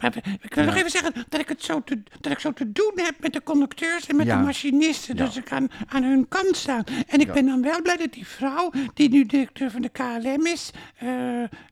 maar 0.00 0.16
ik 0.40 0.54
wil 0.54 0.64
nog 0.64 0.74
even 0.74 0.90
zeggen 0.90 1.12
dat 1.28 1.40
ik 1.40 1.48
het 1.48 1.62
zo 1.62 1.82
te, 1.84 2.02
dat 2.20 2.32
ik 2.32 2.38
zo 2.38 2.52
te 2.52 2.72
doen 2.72 2.92
heb 2.94 3.14
met 3.20 3.32
de 3.32 3.42
conducteurs 3.42 4.06
en 4.06 4.16
met 4.16 4.26
Ja. 4.26 4.36
de 4.38 4.44
machinisten. 4.44 5.16
Ja. 5.16 5.24
Dus 5.24 5.36
ik 5.36 5.44
kan 5.44 5.70
aan 5.88 6.02
hun 6.02 6.28
kant 6.28 6.56
staan. 6.56 6.84
En 7.06 7.20
ik 7.20 7.32
ben 7.32 7.46
dan 7.46 7.62
wel 7.62 7.82
blij 7.82 7.96
dat 7.96 8.12
die 8.12 8.26
vrouw, 8.26 8.70
die 8.94 9.08
nu 9.08 9.26
directeur 9.26 9.70
van 9.70 9.82
de 9.82 9.88
KLM 9.88 10.46
is. 10.46 10.70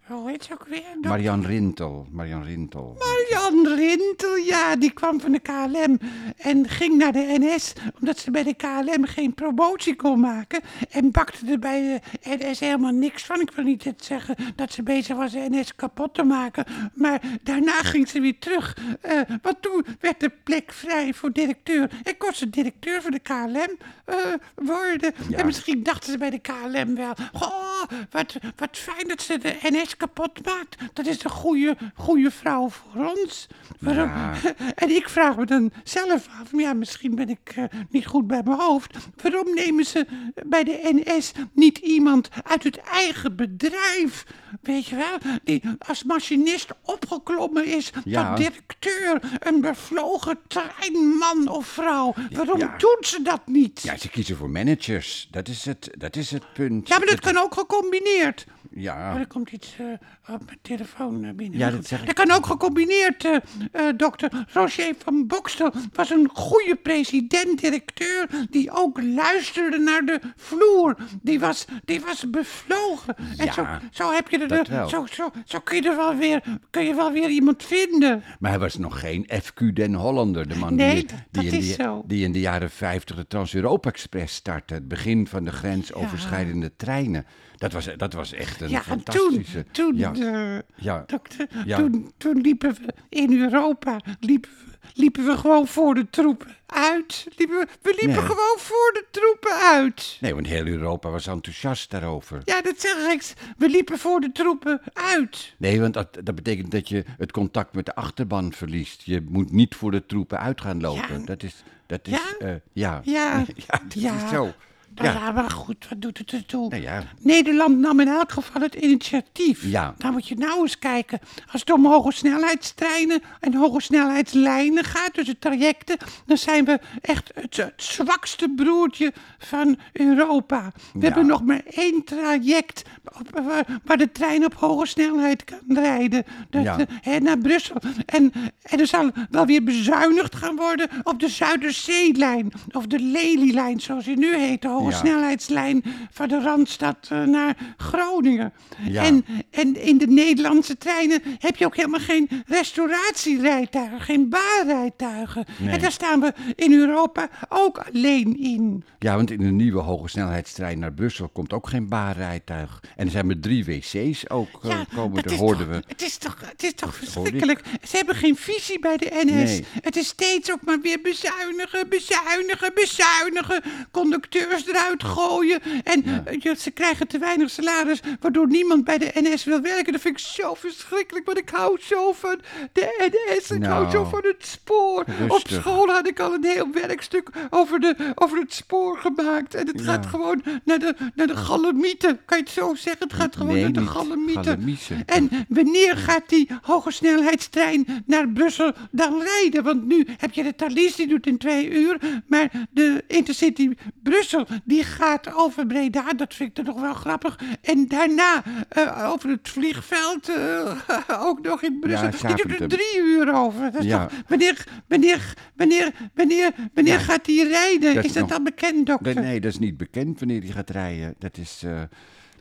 hoe 0.07 0.31
heet 0.31 0.45
ze 0.45 0.53
ook 0.53 0.67
weer? 0.69 0.83
Dok- 0.95 1.05
Marian 1.11 1.45
Rintel. 1.45 2.07
Marian 2.11 2.43
Rintel. 2.45 2.97
Jan 3.31 3.67
Rintel, 3.77 4.37
ja, 4.37 4.77
die 4.77 4.91
kwam 4.93 5.21
van 5.21 5.33
de 5.33 5.39
KLM 5.41 5.99
en 6.37 6.69
ging 6.69 6.97
naar 6.97 7.13
de 7.13 7.37
NS, 7.41 7.73
omdat 8.01 8.19
ze 8.19 8.31
bij 8.31 8.43
de 8.43 8.55
KLM 8.55 9.05
geen 9.05 9.35
promotie 9.35 9.97
kon 9.97 10.21
maken. 10.21 10.61
En 10.91 11.11
bakte 11.11 11.47
er 11.51 11.59
bij 11.59 12.01
de 12.23 12.37
NS 12.49 12.61
helemaal 12.61 12.93
niks 12.93 13.25
van. 13.25 13.41
Ik 13.41 13.51
wil 13.51 13.65
niet 13.65 13.85
het 13.85 14.05
zeggen 14.05 14.37
dat 14.57 14.73
ze 14.73 14.83
bezig 14.95 15.17
was 15.17 15.33
de 15.33 15.47
NS 15.51 15.75
kapot 15.75 16.15
te 16.15 16.23
maken, 16.23 16.65
maar 16.95 17.21
daarna 17.43 17.83
ging 17.83 18.09
ze 18.09 18.21
weer 18.21 18.39
terug. 18.39 18.77
Eh, 19.01 19.21
want 19.43 19.63
toen 19.63 19.85
werd 20.01 20.21
de 20.21 20.33
plek 20.45 20.73
vrij 20.73 21.15
voor 21.15 21.33
directeur. 21.33 21.91
En 22.03 22.17
kon 22.17 22.33
ze 22.35 22.51
directeur 22.51 23.03
van 23.03 23.11
de 23.11 23.19
KLM 23.19 23.79
eh, 24.05 24.17
worden. 24.55 25.13
Ja. 25.29 25.39
En 25.39 25.47
misschien 25.47 25.83
dachten 25.83 26.13
ze 26.13 26.19
bij 26.19 26.31
de 26.31 26.39
KLM 26.39 26.95
wel, 26.95 27.15
goh, 27.33 27.83
wat, 28.11 28.37
wat 28.57 28.77
fijn 28.79 29.09
dat 29.09 29.23
ze 29.23 29.39
de 29.39 29.57
NS 29.63 29.97
kapot 29.97 30.45
maakt. 30.45 30.77
Dat 30.93 31.07
is 31.07 31.25
een 31.25 31.31
goede, 31.31 31.77
goede 31.95 32.31
vrouw 32.31 32.69
voor 32.69 33.15
ons. 33.17 33.47
Waarom? 33.81 34.09
Ja. 34.09 34.35
En 34.75 34.91
ik 34.91 35.09
vraag 35.09 35.37
me 35.37 35.47
dan 35.47 35.73
zelf 35.85 36.29
af, 36.41 36.51
ja, 36.53 36.73
misschien 36.73 37.15
ben 37.15 37.29
ik 37.29 37.53
eh, 37.55 37.65
niet 37.91 38.07
goed 38.07 38.27
bij 38.27 38.43
mijn 38.45 38.59
hoofd. 38.59 38.97
Waarom 39.23 39.55
nemen 39.55 39.85
ze 39.85 40.07
bij 40.47 40.65
de 40.65 41.03
NS 41.05 41.33
niet 41.53 41.79
iemand 41.79 42.29
uit 42.43 42.65
het 42.65 42.77
eigen 42.77 43.37
bedrijf? 43.37 44.25
Weet 44.61 44.80
je 44.87 44.97
wel, 44.97 45.19
die 45.45 45.63
als 45.79 46.05
machinist 46.05 46.69
opgeklommen 46.85 47.65
is 47.65 47.91
Ja. 48.05 48.29
tot 48.29 48.37
directeur. 48.37 49.21
Een 49.39 49.61
bevlogen 49.61 50.39
treinman 50.49 51.49
of 51.49 51.67
vrouw. 51.67 52.15
Waarom 52.31 52.59
Ja. 52.59 52.75
doen 52.79 52.97
ze 53.01 53.23
dat 53.23 53.41
niet? 53.47 53.81
Ja, 53.83 53.97
ze 53.97 54.09
kiezen 54.09 54.37
voor 54.37 54.51
managers. 54.51 55.29
Dat 55.31 55.49
is 55.49 55.65
het, 55.65 55.91
dat 55.99 56.17
is 56.17 56.31
het 56.31 56.53
punt. 56.53 56.89
Ja, 56.89 56.99
maar 56.99 57.07
dat 57.07 57.21
kan 57.21 57.37
ook 57.39 57.55
gecombineerd. 57.55 58.47
Ja, 58.75 59.13
Oh, 59.15 59.21
er 59.21 59.27
komt 59.27 59.51
iets 59.51 59.77
eh, 59.79 60.35
op 60.35 60.45
mijn 60.47 60.59
telefoon 60.63 61.21
naar 61.21 61.35
binnen. 61.35 61.59
Ja, 61.59 61.71
dat 61.71 61.87
zeg 61.87 62.01
ik. 62.01 62.07
Dat 62.07 62.15
kan 62.27 62.31
ook 62.37 62.47
gecombineerd, 62.47 63.25
eh 63.25 63.37
eh, 63.73 63.97
dokter. 63.97 64.47
Roger 64.53 64.95
van 64.99 65.27
Bokstel 65.27 65.73
was 65.93 66.11
een 66.11 66.31
goede 66.33 66.77
president-directeur... 66.83 68.27
die 68.51 68.71
ook 68.73 69.03
luisterde 69.03 69.79
naar 69.79 70.05
de 70.05 70.21
vloer. 70.37 70.97
Die 71.23 71.41
was, 71.41 71.65
die 71.85 72.01
was 72.01 72.31
bevlogen. 72.31 73.17
En 73.37 73.45
Ja, 73.45 73.53
zo, 73.53 73.67
zo, 73.91 74.13
heb 74.13 74.29
je 74.29 74.39
er, 74.39 74.49
dat 74.49 74.69
wel. 74.69 74.89
zo, 74.89 75.07
zo, 75.11 75.31
zo 75.45 75.61
kun, 75.61 75.83
je 75.83 75.89
er 75.89 75.97
wel 75.97 76.17
weer, 76.17 76.43
kun 76.71 76.85
je 76.85 76.95
wel 76.95 77.13
weer 77.13 77.29
iemand 77.29 77.63
vinden. 77.65 78.23
maar 78.39 78.51
hij 78.51 78.61
was 78.61 78.77
nog 78.77 79.01
geen 79.01 79.29
FQ 79.43 79.73
Den 79.73 79.95
Hollander. 79.95 80.49
De 80.49 80.57
man 80.57 80.75
Nee, 80.75 80.95
die, 80.95 81.05
dat- 81.07 81.17
die, 81.31 81.43
dat 81.43 81.53
in 81.53 81.59
is 81.59 81.65
die, 81.67 81.75
zo. 81.75 82.03
die 82.07 82.25
in 82.25 82.33
de 82.33 82.41
jaren 82.41 82.71
50 82.71 83.17
de 83.17 83.27
Trans-Europa-express 83.27 84.35
startte. 84.35 84.75
Het 84.75 84.89
begin 84.89 85.27
van 85.27 85.45
de 85.45 85.53
grensoverschrijdende 85.53 86.73
treinen. 86.77 87.27
Dat 87.61 87.73
was, 87.73 87.89
dat 87.97 88.13
was 88.13 88.33
echt 88.33 88.61
een 88.61 88.69
Ja, 88.69 88.79
en 88.79 88.85
toen, 88.85 89.15
fantastische... 89.15 89.65
toen, 89.71 89.97
ja, 89.97 90.13
eh, 90.15 90.59
ja, 90.75 91.05
dokter, 91.07 91.49
Ja. 91.65 91.77
toen, 91.77 92.13
toen 92.17 92.41
liepen 92.41 92.73
we 92.75 92.95
in 93.09 93.41
Europa 93.41 94.01
liepen 94.21 94.51
we 94.51 94.69
liepen 94.95 95.25
we 95.27 95.37
gewoon 95.37 95.67
voor 95.67 95.95
de 95.95 96.11
troepen 96.11 96.57
uit. 96.67 97.27
Liepen 97.37 97.59
we, 97.59 97.67
we 97.83 97.89
liepen 97.91 98.09
Nee. 98.09 98.27
gewoon 98.31 98.57
voor 98.59 98.91
de 98.93 99.05
troepen 99.11 99.53
uit. 99.55 100.17
Nee, 100.21 100.35
want 100.35 100.47
heel 100.47 100.67
Europa 100.67 101.11
was 101.11 101.27
enthousiast 101.27 101.91
daarover. 101.91 102.41
Ja, 102.45 102.61
dat 102.63 102.81
zeg 102.81 102.97
ik. 103.13 103.33
We 103.59 103.69
liepen 103.69 103.99
voor 103.99 104.21
de 104.21 104.33
troepen 104.33 104.81
uit. 104.93 105.55
Nee, 105.59 105.81
want 105.81 105.95
dat, 105.95 106.19
dat 106.25 106.35
betekent 106.35 106.71
dat 106.71 106.89
je 106.89 107.05
het 107.19 107.33
contact 107.33 107.75
met 107.75 107.87
de 107.87 107.95
achterban 107.95 108.53
verliest. 108.53 109.03
Je 109.03 109.25
moet 109.29 109.53
niet 109.53 109.75
voor 109.75 109.91
de 109.91 110.07
troepen 110.07 110.39
uit 110.41 110.61
gaan 110.61 110.81
lopen. 110.81 111.19
Ja. 111.21 111.27
Dat 111.27 111.43
is, 111.43 111.63
dat 111.87 112.01
is, 112.07 112.13
Ja? 112.13 112.47
eh, 112.47 112.55
ja. 112.73 113.01
Ja. 113.05 113.39
ja, 113.67 113.81
dat 113.89 113.93
Ja. 114.03 114.25
is 114.25 114.31
zo. 114.31 114.53
Nou 114.95 115.09
Ja. 115.09 115.13
ja, 115.25 115.33
maar 115.33 115.51
goed, 115.51 115.87
wat 115.89 116.01
doet 116.03 116.19
het 116.19 116.33
ertoe? 116.33 116.69
Nou 116.69 116.83
ja. 116.83 117.03
Nederland 117.19 117.79
nam 117.79 118.01
in 118.01 118.09
elk 118.09 118.33
geval 118.33 118.63
het 118.63 118.75
initiatief. 118.75 119.65
Ja. 119.65 119.95
Dan 119.99 120.13
moet 120.13 120.29
je 120.29 120.35
nou 120.35 120.61
eens 120.61 120.79
kijken. 120.79 121.19
Als 121.53 121.61
het 121.61 121.71
om 121.73 121.87
hoge 121.87 122.13
snelheidstreinen 122.13 123.23
en 123.41 123.55
hoge 123.55 123.81
snelheidslijnen 123.81 124.85
gaat, 124.85 125.15
dus 125.15 125.27
de 125.27 125.39
trajecten, 125.39 125.97
dan 126.27 126.37
zijn 126.37 126.65
we 126.65 126.81
echt 127.01 127.31
het, 127.35 127.57
het 127.57 127.73
zwakste 127.77 128.49
broertje 128.57 129.13
van 129.39 129.79
Europa. 129.93 130.73
We 130.93 130.99
Ja. 130.99 131.05
hebben 131.05 131.27
nog 131.27 131.43
maar 131.45 131.63
één 131.71 132.05
traject 132.05 132.83
op- 133.19 133.41
waar, 133.45 133.81
waar 133.85 133.97
de 133.97 134.13
trein 134.13 134.45
op 134.45 134.55
hoge 134.55 134.87
snelheid 134.87 135.45
kan 135.45 135.59
rijden. 135.69 136.25
Dat, 136.51 136.63
Ja. 136.63 136.79
eh, 136.79 136.87
hè, 137.01 137.19
naar 137.19 137.39
Brussel. 137.39 137.77
En, 138.07 138.33
en 138.63 138.81
er 138.81 138.87
zal 138.87 139.11
wel 139.31 139.47
weer 139.47 139.63
bezuinigd 139.65 140.37
gaan 140.37 140.57
worden 140.57 140.89
op 141.03 141.21
de 141.21 141.29
Zuiderzeelijn. 141.29 142.53
Of 142.73 142.87
de 142.87 142.99
Lelylijn, 142.99 143.81
zoals 143.81 144.05
die 144.05 144.17
nu 144.19 144.37
heet. 144.37 144.63
De 144.63 144.69
hoge 144.69 144.91
Ja. 144.91 144.97
snelheidslijn 144.97 145.83
van 146.11 146.29
de 146.29 146.41
Randstad 146.41 147.09
eh, 147.11 147.23
naar 147.23 147.57
Groningen. 147.77 148.53
Ja. 148.89 149.03
En, 149.05 149.25
en 149.51 149.83
in 149.83 149.99
de 149.99 150.07
Nederlandse 150.07 150.79
treinen 150.79 151.23
heb 151.39 151.57
je 151.57 151.65
ook 151.67 151.77
helemaal 151.77 152.01
geen 152.01 152.29
restauratierijtuigen, 152.47 154.01
geen 154.01 154.29
baarrijtuigen. 154.29 155.45
Nee. 155.59 155.71
En 155.75 155.81
daar 155.81 155.93
staan 155.93 156.21
we 156.21 156.33
in 156.55 156.73
Europa 156.73 157.29
ook 157.49 157.79
alleen 157.93 158.39
in. 158.39 158.85
Ja, 158.99 159.17
want 159.17 159.31
in 159.31 159.39
de 159.39 159.45
nieuwe 159.51 159.81
hogesnelheidstrein 159.81 160.79
naar 160.79 160.93
Brussel 160.93 161.29
komt 161.29 161.53
ook 161.53 161.69
geen 161.69 161.89
baarrijtuig. 161.89 162.81
En 163.01 163.07
er 163.07 163.13
zijn 163.13 163.27
maar 163.27 163.39
drie 163.41 163.65
wc's 163.65 164.25
ook 164.29 164.65
eh, 164.65 164.81
komen, 164.95 165.23
dat 165.23 165.33
hoorden 165.33 165.67
toch, 165.67 165.77
we. 165.77 165.83
Het 165.87 166.03
is 166.03 166.17
toch, 166.17 166.37
het 166.45 166.63
is 166.63 166.73
toch 166.75 166.95
verschrikkelijk. 166.95 167.61
Ze 167.89 167.97
hebben 167.97 168.15
geen 168.15 168.37
visie 168.37 168.79
bij 168.79 168.97
de 168.97 169.11
NS. 169.25 169.33
Nee. 169.33 169.65
Het 169.81 169.97
is 169.97 170.07
steeds 170.07 170.53
ook 170.53 170.59
maar 170.65 170.81
weer 170.81 171.01
bezuinigen, 171.03 171.89
bezuinigen, 171.89 172.73
bezuinigen. 172.75 173.63
Conducteurs 173.91 174.67
eruit 174.67 175.05
gooien. 175.05 175.61
En 175.85 176.27
eh, 176.27 176.41
ja, 176.41 176.55
ze 176.55 176.71
krijgen 176.71 177.07
te 177.09 177.19
weinig 177.19 177.51
salaris, 177.51 178.01
waardoor 178.21 178.47
niemand 178.47 178.85
bij 178.85 178.99
de 178.99 179.11
NS 179.15 179.45
wil 179.45 179.61
werken. 179.61 179.93
Dat 179.93 180.01
vind 180.03 180.19
ik 180.19 180.27
zo 180.27 180.55
verschrikkelijk, 180.55 181.27
want 181.27 181.39
ik 181.39 181.49
hou 181.49 181.79
zo 181.81 182.13
van 182.13 182.41
de 182.73 183.11
NS. 183.11 183.51
Ik 183.51 183.65
hou 183.65 183.81
Nou, 183.83 183.91
zo 183.91 184.05
van 184.05 184.23
het 184.23 184.47
spoor. 184.47 185.05
Op 185.29 185.43
school 185.49 185.87
had 185.89 186.09
ik 186.09 186.21
al 186.21 186.35
een 186.35 186.45
heel 186.45 186.71
werkstuk 186.73 187.29
over, 187.51 187.81
de, 187.81 188.13
over 188.15 188.39
het 188.39 188.53
spoor 188.55 188.99
gemaakt. 188.99 189.55
En 189.55 189.67
het 189.67 189.79
Ja. 189.79 189.85
gaat 189.85 190.07
gewoon 190.07 190.43
naar 190.65 190.79
de, 190.79 190.95
naar 191.15 191.27
de 191.27 191.37
galamieten. 191.37 192.21
Kan 192.25 192.39
je 192.39 192.45
het 192.45 192.53
zo 192.53 192.75
zeggen? 192.75 192.89
Het 192.99 193.13
gaat 193.13 193.37
gewoon 193.37 193.53
Nee, 193.55 193.63
naar 193.63 193.73
de 193.73 193.87
galamieten. 193.87 194.65
En 195.07 195.31
wanneer 195.49 195.97
gaat 195.97 196.29
die 196.29 196.49
hoge 196.63 196.91
snelheidstrein 196.91 197.87
naar 198.07 198.29
Brussel 198.29 198.73
dan 198.91 199.23
rijden? 199.23 199.63
Want 199.65 199.87
nu 199.87 200.07
heb 200.17 200.33
je 200.33 200.43
de 200.43 200.55
Thalys, 200.55 200.97
die 200.97 201.07
doet 201.09 201.27
in 201.27 201.39
twee 201.39 201.71
uur. 201.71 201.99
Maar 202.27 202.51
de 202.71 203.05
Intercity 203.07 203.75
Brussel, 204.03 204.47
die 204.65 204.85
gaat 204.85 205.35
over 205.35 205.67
Breda. 205.67 206.13
Dat 206.13 206.35
vind 206.35 206.49
ik 206.49 206.55
dan 206.57 206.75
nog 206.75 206.81
wel 206.81 206.95
grappig. 206.95 207.39
En 207.63 207.89
daarna 207.89 208.43
eh, 208.69 209.11
over 209.13 209.31
het 209.31 209.49
vliegveld, 209.49 210.29
eh, 210.29 210.77
ook 211.29 211.43
nog 211.43 211.63
in 211.63 211.79
Brussel. 211.81 212.09
Ja, 212.29 212.35
die 212.35 212.47
doet 212.49 212.61
er 212.61 212.69
drie 212.69 212.99
uur 212.99 213.35
over. 213.35 213.73
Dat 213.73 213.81
is 213.81 213.87
Ja. 213.87 214.07
toch, 214.07 214.19
wanneer, 214.29 214.65
wanneer, 214.89 215.35
wanneer, 215.57 215.93
wanneer, 216.15 216.53
wanneer 216.75 216.93
Ja. 216.95 216.99
gaat 217.01 217.25
die 217.25 217.49
rijden? 217.49 217.95
Dat 217.95 218.05
is 218.05 218.13
dat 218.13 218.23
nog- 218.29 218.33
al 218.39 218.43
bekend, 218.43 218.87
dokter? 218.87 219.15
Nee, 219.15 219.25
nee, 219.25 219.41
dat 219.41 219.53
is 219.53 219.59
niet 219.59 219.77
bekend 219.77 220.19
wanneer 220.19 220.41
die 220.41 220.53
gaat 220.53 220.71
rijden. 220.71 221.15
Dat 221.19 221.37
is. 221.39 221.63
eh, 221.65 221.81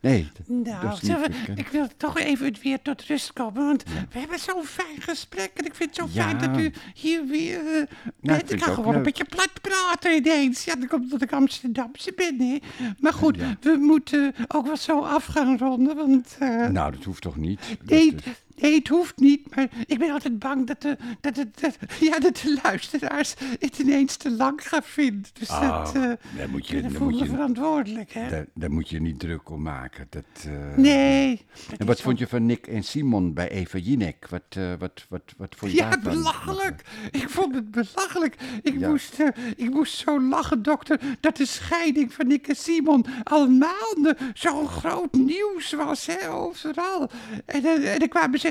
nee, 0.01 0.29
dat, 0.37 0.47
Nou, 0.47 0.81
dat 0.87 0.93
is 1.01 1.07
zullen 1.09 1.31
niet 1.31 1.45
we- 1.47 1.53
ik 1.55 1.67
wil 1.67 1.87
toch 1.97 2.17
even 2.19 2.55
weer 2.63 2.81
tot 2.81 3.01
rust 3.03 3.33
komen, 3.33 3.65
want 3.65 3.83
we 3.83 4.19
hebben 4.19 4.39
zo'n 4.39 4.63
fijn 4.63 5.01
gesprek 5.01 5.51
en 5.55 5.65
ik 5.65 5.75
vind 5.75 5.97
het 5.97 6.05
zo 6.05 6.19
Ja. 6.19 6.23
fijn 6.23 6.37
dat 6.51 6.59
u 6.59 6.71
hier 6.93 7.25
weer 7.25 7.57
eh, 7.59 7.63
Nou, 7.73 7.87
bent. 8.37 8.51
ik 8.53 8.63
ga 8.63 8.73
gewoon 8.73 8.95
een 8.95 9.03
beetje 9.03 9.25
plat 9.25 9.51
praten 9.61 10.15
ineens. 10.15 10.63
Ja, 10.63 10.75
dat 10.75 10.87
komt 10.87 11.03
omdat 11.03 11.21
ik 11.21 11.31
Amsterdamse 11.31 12.13
ben, 12.15 12.39
hè. 12.39 12.57
Maar 12.99 13.13
goed, 13.13 13.35
Ja. 13.35 13.57
we 13.61 13.77
moeten 13.79 14.33
ook 14.47 14.65
wel 14.65 14.77
zo 14.77 14.99
af 15.01 15.25
gaan 15.25 15.57
ronden, 15.57 15.95
want... 15.95 16.35
eh, 16.39 16.67
Nou, 16.67 16.91
dat 16.91 17.03
hoeft 17.03 17.21
toch 17.21 17.35
niet? 17.37 17.59
Nee, 17.85 18.11
Dat 18.15 18.25
is- 18.25 18.31
nee, 18.61 18.75
het 18.75 18.87
hoeft 18.87 19.19
niet, 19.19 19.55
maar 19.55 19.67
ik 19.85 19.99
ben 19.99 20.11
altijd 20.11 20.39
bang 20.39 20.67
dat 20.67 20.81
de, 20.81 20.97
dat 21.21 21.35
dat- 21.35 21.77
ja, 21.99 22.19
dat 22.19 22.35
de 22.37 22.59
luisteraars 22.63 23.33
het 23.59 23.79
ineens 23.79 24.15
te 24.15 24.31
lang 24.31 24.67
gaan 24.67 24.83
vinden. 24.83 25.29
Dus 25.33 25.49
Ah, 25.49 25.61
dat, 25.85 25.95
eh 25.95 26.01
daar 26.37 26.49
moet 26.49 26.67
je- 26.67 26.81
daar 26.81 26.91
voel 26.91 27.09
moet 27.09 27.19
je- 27.19 27.25
verantwoordelijk, 27.25 28.13
hè. 28.13 28.29
daar, 28.29 28.45
daar 28.53 28.71
moet 28.71 28.89
je 28.89 29.01
niet 29.01 29.19
druk 29.19 29.49
om 29.49 29.61
maken. 29.61 30.07
Dat, 30.09 30.23
eh, 30.45 30.77
Nee. 30.77 31.41
dat 31.69 31.79
En 31.79 31.85
wat 31.85 32.01
vond 32.01 32.17
zo- 32.17 32.23
je 32.23 32.29
van 32.29 32.45
Nick 32.45 32.67
en 32.67 32.83
Simon 32.83 33.33
bij 33.33 33.49
Eva 33.49 33.77
Jinek? 33.77 34.27
Wat, 34.29 34.41
eh, 34.49 34.71
wat, 34.79 35.05
wat, 35.09 35.21
wat 35.37 35.55
vond 35.57 35.71
je 35.71 35.77
Ja, 35.77 35.89
daarvan? 35.89 36.13
belachelijk. 36.13 36.81
Ik 37.11 37.29
vond 37.29 37.55
het 37.55 37.71
belachelijk. 37.71 38.35
Ik, 38.63 38.79
Ja. 38.79 38.89
moest, 38.89 39.17
ik 39.55 39.69
moest 39.69 39.97
zo 39.97 40.21
lachen, 40.21 40.61
dokter, 40.63 40.99
dat 41.19 41.37
de 41.37 41.45
scheiding 41.45 42.13
van 42.13 42.27
Nick 42.27 42.47
en 42.47 42.55
Simon 42.55 43.05
al 43.23 43.47
maanden 43.47 44.17
zo'n 44.33 44.67
groot 44.67 45.13
nieuws 45.13 45.71
was, 45.73 46.05
hè, 46.05 46.29
overal. 46.31 47.09
En, 47.45 47.65
en 47.65 47.99
dan 47.99 48.07
kwamen 48.07 48.39
ze 48.39 48.48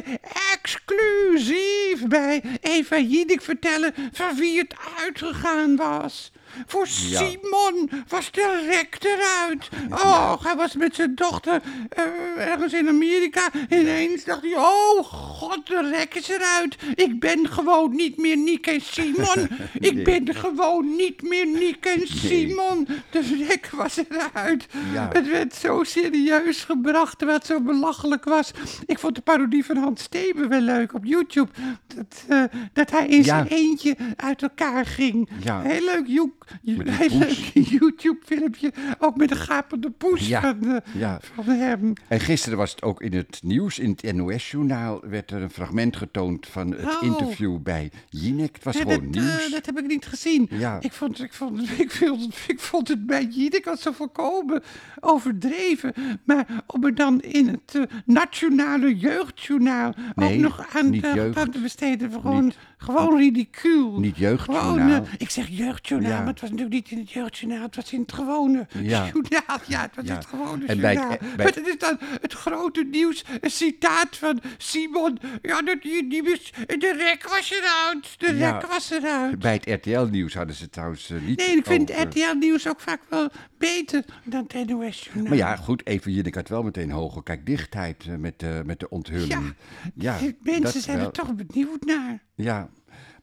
exclusief 0.55 2.07
bij 2.09 2.43
Eva 2.61 2.99
Jinek 2.99 3.43
vertellen 3.43 3.95
van 4.13 4.37
wie 4.37 4.59
het 4.59 4.75
uitgegaan 4.99 5.77
was. 5.77 6.33
Voor 6.67 6.87
Ja. 7.09 7.19
Simon 7.19 7.91
was 8.09 8.31
de 8.31 8.67
rek 8.71 8.97
eruit. 9.05 9.69
Oh, 9.91 10.45
hij 10.45 10.57
was 10.57 10.75
met 10.75 10.95
zijn 10.95 11.15
dochter 11.15 11.63
eh, 11.89 12.03
ergens 12.49 12.73
in 12.73 12.89
Amerika. 12.89 13.51
Ineens 13.69 14.25
dacht 14.25 14.43
hij, 14.43 14.55
oh 14.57 15.05
god, 15.05 15.67
de 15.67 15.91
rek 15.91 16.15
is 16.15 16.29
eruit. 16.29 16.77
Ik 16.95 17.21
ben 17.21 17.49
gewoon 17.49 17.97
niet 17.97 18.17
meer 18.17 18.37
Niek 18.37 18.67
en 18.67 18.81
Simon. 18.81 19.49
Ik 19.79 19.95
Nee. 19.95 20.03
ben 20.05 20.35
gewoon 20.35 20.97
niet 20.97 21.23
meer 21.23 21.47
Niek 21.47 21.87
en 21.87 22.07
Simon. 22.07 22.89
De 23.11 23.45
rek 23.49 23.69
was 23.73 23.97
eruit. 24.09 24.67
Ja. 24.93 25.09
Het 25.13 25.29
werd 25.29 25.55
zo 25.55 25.83
serieus 25.85 26.65
gebracht, 26.65 27.19
terwijl 27.19 27.39
het 27.39 27.47
zo 27.47 27.61
belachelijk 27.61 28.25
was. 28.25 28.51
Ik 28.87 28.99
vond 28.99 29.15
de 29.15 29.21
parodie 29.21 29.65
van 29.65 29.77
Hans 29.89 30.03
Steven 30.03 30.49
wel 30.49 30.61
leuk 30.61 30.95
op 30.95 31.05
YouTube. 31.05 31.51
Dat, 31.87 32.25
eh, 32.29 32.43
dat 32.73 32.91
hij 32.91 33.07
in 33.07 33.23
Ja. 33.23 33.47
eentje 33.49 33.97
uit 34.17 34.43
elkaar 34.43 34.87
ging. 34.87 35.29
Ja. 35.43 35.61
Heel 35.63 35.85
leuk, 35.85 36.07
Heel 36.65 37.19
leuk 37.19 37.51
YouTube-filmpje. 37.69 38.73
Ook 38.99 39.17
met 39.17 39.31
een 39.31 39.37
gapende 39.37 39.91
poes 39.91 40.29
Ja. 40.29 40.41
van, 40.41 40.67
eh, 40.77 40.95
Ja. 41.01 41.21
van 41.35 41.45
hem. 41.45 41.93
En 42.09 42.21
gisteren 42.21 42.59
was 42.59 42.71
het 42.71 42.83
ook 42.83 43.03
in 43.03 43.13
het 43.15 43.41
nieuws, 43.43 43.79
in 43.79 43.91
het 44.01 44.15
NOS-journaal, 44.15 45.01
werd 45.09 45.31
er 45.31 45.43
een 45.43 45.51
fragment 45.51 45.97
getoond 45.97 46.47
van 46.47 46.71
het 46.71 46.85
Oh. 46.97 47.03
interview 47.03 47.59
bij 47.59 47.91
Jinek. 48.09 48.55
Het 48.55 48.65
was 48.65 48.77
gewoon 48.77 48.95
dat, 48.95 49.03
eh, 49.03 49.23
nieuws. 49.29 49.51
dat 49.51 49.67
heb 49.67 49.79
ik 49.79 49.87
niet 49.87 50.07
gezien. 50.07 50.47
Ja. 50.51 50.77
Ik, 50.81 50.93
vond, 50.93 51.23
ik, 51.23 51.33
vond, 51.33 51.81
ik, 51.81 51.91
vond, 51.91 52.37
ik 52.47 52.61
vond 52.61 52.89
het 52.89 53.07
bij 53.07 53.25
Jinek 53.25 53.67
al 53.67 53.77
zo 53.77 53.93
volkomen 53.93 54.63
overdreven. 55.01 55.93
Maar 56.25 56.47
om 56.67 56.85
er 56.85 56.95
dan 56.95 57.21
in 57.21 57.49
het 57.49 57.75
eh, 57.75 57.83
Nationale 58.07 58.97
Jeugdjournaal 58.97 59.95
ook 60.15 60.35
nog 60.35 60.67
aan, 60.77 60.91
te 61.51 61.59
besteden. 61.63 62.13
Gewoon, 62.13 62.45
Niet- 62.45 62.57
gewoon 62.79 63.19
ridicuul. 63.19 63.99
niet 64.01 64.17
jeugdjournaal. 64.17 64.73
Gewoon, 64.73 64.91
eh, 65.05 65.13
ik 65.19 65.31
zeg 65.31 65.49
jeugdjournaal, 65.49 66.11
Ja. 66.11 66.19
maar 66.19 66.27
het 66.27 66.41
was 66.41 66.51
natuurlijk 66.51 66.77
niet 66.77 66.91
in 66.91 66.99
het 66.99 67.11
jeugdjournaal. 67.11 67.63
Het 67.63 67.77
was 67.77 67.93
in 67.93 68.01
het 68.01 68.13
gewone 68.13 68.67
Ja. 68.83 69.05
journaal. 69.13 69.59
Ja, 69.67 69.81
het 69.81 69.91
was 69.97 70.05
Ja. 70.07 70.15
het 70.15 70.27
gewone 70.27 70.67
En 70.67 70.81
bij 70.81 70.91
het- 70.95 70.99
journaal. 71.01 71.19
bij- 71.19 71.37
Maar 71.37 71.47
het 71.47 71.67
is 71.67 71.79
dan 71.79 71.97
het 72.21 72.33
grote 72.33 72.87
nieuws. 72.91 73.25
Een 73.41 73.51
citaat 73.51 74.17
van 74.17 74.41
Simon. 74.59 75.19
Ja, 75.43 75.63
dat, 75.63 75.83
die, 75.83 76.09
die, 76.09 76.23
was- 76.23 76.51
de 76.67 76.95
rek 76.97 77.29
was 77.29 77.51
eruit. 77.53 78.15
De 78.21 78.33
rek 78.33 78.67
was 78.67 78.91
eruit. 78.91 79.39
Bij 79.39 79.53
het 79.65 79.81
RTL-nieuws 79.87 80.35
hadden 80.35 80.55
ze 80.57 80.63
het 80.63 80.73
trouwens 80.73 81.11
eh, 81.11 81.17
niet 81.27 81.39
Nee, 81.39 81.57
ik 81.57 81.67
vind 81.67 81.91
over. 81.93 82.03
RTL 82.07 82.37
Nieuws 82.39 82.69
ook 82.69 82.81
vaak 82.81 83.01
wel 83.09 83.29
beter 83.59 84.05
dan 84.25 84.45
het 84.49 84.69
NOS 84.69 85.05
Journaal. 85.05 85.25
Maar 85.29 85.37
ja, 85.37 85.57
goed, 85.57 85.87
even 85.87 86.13
Jinek 86.13 86.35
had 86.35 86.49
wel 86.49 86.63
meteen 86.63 86.91
hoge 86.91 87.23
kijkdichtheid 87.23 88.05
eh, 88.09 88.15
met, 88.17 88.39
de 88.39 88.63
met 88.67 88.81
de 88.81 88.89
onthulling. 88.89 89.55
Ja, 89.95 90.17
Mensen 90.43 90.81
zijn 90.81 90.97
wel. 90.97 91.07
er 91.07 91.13
toch 91.13 91.35
benieuwd 91.35 91.85
naar. 91.85 92.27
Ja, 92.39 92.69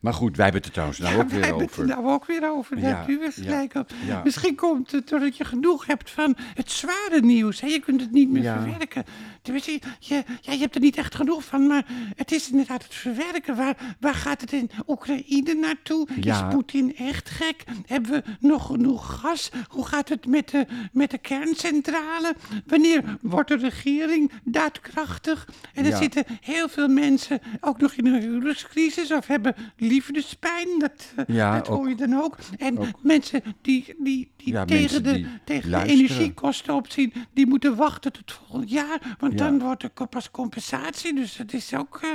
maar 0.05 0.13
goed, 0.13 0.35
wij 0.35 0.43
hebben 0.45 0.61
het 0.61 0.65
er 0.65 0.71
trouwens 0.75 0.99
nou 0.99 1.13
ja, 1.15 1.19
ook 1.21 1.29
wij 1.29 1.35
weer 1.39 1.45
hebben 1.47 1.63
het 1.65 1.71
over. 1.71 1.89
er 1.89 1.95
nou 2.01 2.07
ook 2.13 2.25
weer 2.25 2.49
over. 2.51 2.75
Daar 2.81 2.89
Ja, 2.89 2.97
heb 2.97 3.07
je 3.07 3.17
weer 3.17 3.33
ja, 3.35 3.43
gelijk 3.43 3.73
op. 3.75 3.89
ja. 4.07 4.21
Misschien 4.23 4.55
komt 4.55 4.91
het 4.91 5.09
doordat 5.09 5.37
je 5.37 5.45
genoeg 5.45 5.85
hebt 5.85 6.11
van 6.11 6.35
het 6.53 6.71
zware 6.71 7.19
nieuws. 7.21 7.61
Hè? 7.61 7.67
Je 7.67 7.79
kunt 7.79 8.01
het 8.01 8.11
niet 8.11 8.29
meer 8.29 8.43
verwerken. 8.43 9.03
Tenminste, 9.41 9.71
je, 9.71 9.79
je- 9.99 10.23
ja, 10.41 10.51
je 10.53 10.59
hebt 10.59 10.75
er 10.75 10.81
niet 10.81 10.97
echt 10.97 11.15
genoeg 11.15 11.43
van. 11.43 11.67
Maar 11.67 11.85
het 12.15 12.31
is 12.31 12.49
inderdaad 12.51 12.83
het 12.83 12.93
verwerken. 12.93 13.55
Waar, 13.55 13.95
waar 13.99 14.13
gaat 14.13 14.41
het 14.41 14.51
in 14.51 14.69
Oekraïne 14.87 15.53
naartoe? 15.53 16.07
Is 16.21 16.41
Poetin 16.49 16.95
echt 16.95 17.29
gek? 17.29 17.63
Hebben 17.85 18.11
we 18.11 18.23
nog 18.39 18.65
genoeg 18.65 19.19
gas? 19.19 19.49
Hoe 19.67 19.85
gaat 19.85 20.09
het 20.09 20.25
met 20.27 20.49
de, 20.49 20.65
met 20.91 21.11
de 21.11 21.17
kerncentrale? 21.17 22.35
Wanneer 22.65 23.17
wordt 23.21 23.49
de 23.49 23.57
regering 23.57 24.31
daadkrachtig? 24.43 25.47
En 25.73 25.85
er 25.85 25.97
zitten 25.97 26.23
heel 26.41 26.69
veel 26.69 26.87
mensen 26.87 27.39
ook 27.59 27.79
nog 27.79 27.93
in 27.93 28.05
een 28.05 28.21
huwelijkscrisis 28.21 29.11
of 29.11 29.27
hebben 29.27 29.55
liefdespijn, 29.95 30.67
dat, 30.79 31.13
eh, 31.15 31.35
Ja, 31.35 31.55
dat 31.57 31.67
hoor 31.67 31.89
je 31.89 31.95
dan 31.95 32.13
ook. 32.13 32.37
En 32.57 32.77
mensen 33.01 33.41
die, 33.61 33.95
die, 33.99 34.31
die 34.37 34.53
Ja, 34.53 34.65
tegen, 34.65 35.03
de, 35.03 35.11
die 35.13 35.27
tegen 35.45 35.71
de 35.71 35.83
energiekosten 35.83 36.73
opzien, 36.73 37.13
die 37.33 37.47
moeten 37.47 37.75
wachten 37.75 38.11
tot 38.13 38.31
volgend 38.31 38.69
jaar. 38.69 39.15
Want 39.19 39.33
Ja. 39.33 39.37
dan 39.45 39.59
wordt 39.59 39.83
er 39.83 40.07
pas 40.09 40.31
compensatie. 40.31 41.15
Dus 41.15 41.35
dat 41.35 41.53
is 41.53 41.73
ook, 41.73 41.99
eh, 42.03 42.09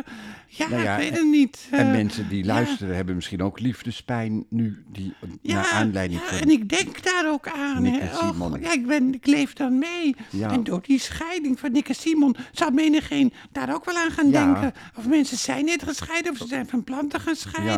ja, 0.46 0.68
Nou 0.68 0.82
ja, 0.82 0.92
ik 0.96 0.99
weet 1.00 1.10
en- 1.10 1.16
het 1.16 1.30
niet. 1.30 1.68
En 1.70 1.87
eh, 1.87 1.92
mensen 1.92 2.28
die 2.28 2.44
ja. 2.44 2.52
luisteren 2.54 2.94
hebben 2.96 3.14
misschien 3.14 3.42
ook 3.42 3.60
liefdespijn 3.60 4.44
nu, 4.49 4.84
die, 4.92 5.14
Ja, 5.42 5.54
naar 5.54 5.70
aanleiding 5.72 6.20
ja, 6.20 6.26
van... 6.26 6.38
en 6.38 6.49
ik 6.50 6.68
denk 6.68 7.02
daar 7.04 7.30
ook 7.30 7.49
aan. 7.49 7.82
Nick 7.82 7.92
hè. 7.94 7.99
en 8.08 8.16
Simon. 8.16 8.52
Och, 8.52 8.60
ja, 8.60 8.72
ik, 8.72 8.87
ben, 8.87 9.14
ik 9.14 9.26
leef 9.26 9.52
dan 9.52 9.78
mee. 9.78 10.14
Ja. 10.30 10.50
En 10.50 10.64
door 10.64 10.82
die 10.82 10.99
scheiding 10.99 11.58
van 11.60 11.72
Nick 11.72 11.88
en 11.88 11.94
Simon 11.94 12.37
zou 12.52 12.72
menigeen 12.72 13.32
daar 13.52 13.75
ook 13.75 13.84
wel 13.84 13.96
aan 13.96 14.10
gaan 14.10 14.30
Ja. 14.30 14.44
denken. 14.44 14.72
Of 14.96 15.06
mensen 15.06 15.37
zijn 15.38 15.64
net 15.64 15.82
gescheiden, 15.82 16.32
of 16.32 16.38
ze 16.38 16.46
zijn 16.46 16.68
van 16.68 16.84
plan 16.84 17.08
te 17.08 17.18
gaan 17.20 17.34
scheiden. 17.37 17.69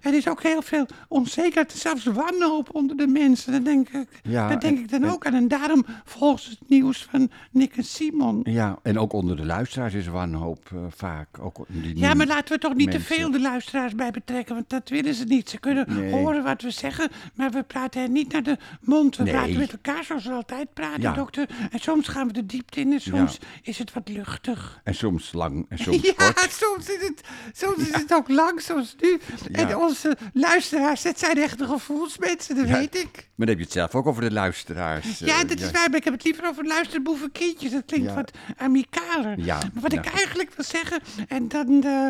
Er 0.00 0.14
is 0.14 0.28
ook 0.28 0.42
heel 0.42 0.62
veel 0.62 0.86
onzekerheid, 1.08 1.72
zelfs 1.72 2.04
wanhoop 2.04 2.74
onder 2.74 2.96
de 2.96 3.06
mensen. 3.06 3.52
Daar 3.52 3.62
denk 3.64 3.88
ik, 3.88 4.08
daar 4.22 4.48
denk 4.60 4.62
en- 4.76 4.82
ik 4.82 4.90
dan 4.90 5.02
en- 5.02 5.10
ook 5.10 5.26
aan. 5.26 5.34
En 5.34 5.48
daarom 5.48 5.84
volgens 6.04 6.46
het 6.46 6.68
nieuws 6.68 7.06
van 7.10 7.30
Nick 7.50 7.76
en 7.76 7.84
Simon. 7.84 8.40
Ja, 8.42 8.78
en 8.82 8.98
ook 8.98 9.12
onder 9.12 9.36
de 9.36 9.44
luisteraars 9.44 9.94
is 9.94 10.06
wanhoop 10.06 10.70
eh, 10.72 10.78
vaak. 10.88 11.28
Ook 11.40 11.56
die 11.68 11.98
Ja, 11.98 12.14
maar 12.14 12.26
laten 12.26 12.54
we 12.54 12.60
toch 12.60 12.74
niet 12.74 12.90
te 12.90 13.00
veel 13.00 13.30
de 13.30 13.40
luisteraars 13.40 13.94
bij 13.94 14.10
betrekken, 14.10 14.54
want 14.54 14.68
dat 14.70 14.88
willen 14.88 15.14
ze 15.14 15.24
niet. 15.24 15.50
Ze 15.50 15.58
kunnen 15.58 15.84
Nee. 15.88 16.12
horen 16.12 16.42
wat 16.44 16.62
we 16.62 16.70
zeggen, 16.70 17.08
maar 17.34 17.50
we 17.50 17.62
praten 17.62 18.00
hen 18.00 18.12
niet 18.12 18.32
naar 18.32 18.42
de 18.42 18.56
mond. 18.80 19.16
We 19.16 19.22
Nee. 19.22 19.32
praten 19.32 19.56
met 19.58 19.72
elkaar 19.72 20.04
zoals 20.04 20.24
we 20.24 20.32
altijd 20.32 20.72
praten, 20.74 21.00
Ja. 21.02 21.12
dokter. 21.12 21.48
En 21.70 21.78
soms 21.78 22.08
gaan 22.08 22.26
we 22.26 22.32
de 22.32 22.46
diepte 22.46 22.80
in 22.80 22.92
en 22.92 23.00
soms 23.00 23.38
is 23.62 23.78
het 23.78 23.92
wat 23.92 24.08
luchtig. 24.08 24.80
En 24.84 24.94
soms 24.94 25.32
lang 25.32 25.66
en 25.68 25.78
soms 25.84 26.02
Ja, 26.02 26.12
kort. 26.16 26.52
soms 26.52 26.90
is 26.90 27.06
het, 27.08 27.20
soms 27.52 27.76
is 27.88 27.94
het 27.94 28.14
ook 28.14 28.28
lang, 28.28 28.60
soms 28.60 28.96
nu. 29.00 29.18
En 29.52 29.76
onze 29.76 30.16
luisteraars, 30.32 31.02
dat 31.02 31.18
zijn 31.18 31.36
echte 31.38 31.64
gevoelsmensen, 31.66 32.56
dat 32.56 32.68
Ja. 32.68 32.72
weet 32.78 32.94
ik. 32.96 33.12
Maar 33.14 33.46
dan 33.46 33.48
heb 33.48 33.58
je 33.58 33.64
het 33.64 33.72
zelf 33.72 33.94
ook 33.94 34.06
over 34.06 34.22
de 34.22 34.32
luisteraars. 34.32 35.18
Ja, 35.18 35.40
eh, 35.42 35.48
dat 35.48 35.60
is 35.60 35.70
waar, 35.70 35.88
maar 35.90 35.98
ik 35.98 36.04
heb 36.04 36.12
het 36.12 36.24
liever 36.24 36.46
over 36.48 36.64
luisterboeven 36.66 37.32
kindjes. 37.32 37.70
Dat 37.72 37.82
klinkt 37.86 38.14
wat 38.14 38.30
amicaler. 38.56 39.34
Ja, 39.40 39.56
Maar 39.72 39.82
wat 39.82 39.92
ik 39.92 40.06
eigenlijk 40.06 40.54
wil 40.56 40.64
zeggen, 40.64 41.00
en 41.28 41.48
dan, 41.48 41.84
eh, 41.84 42.08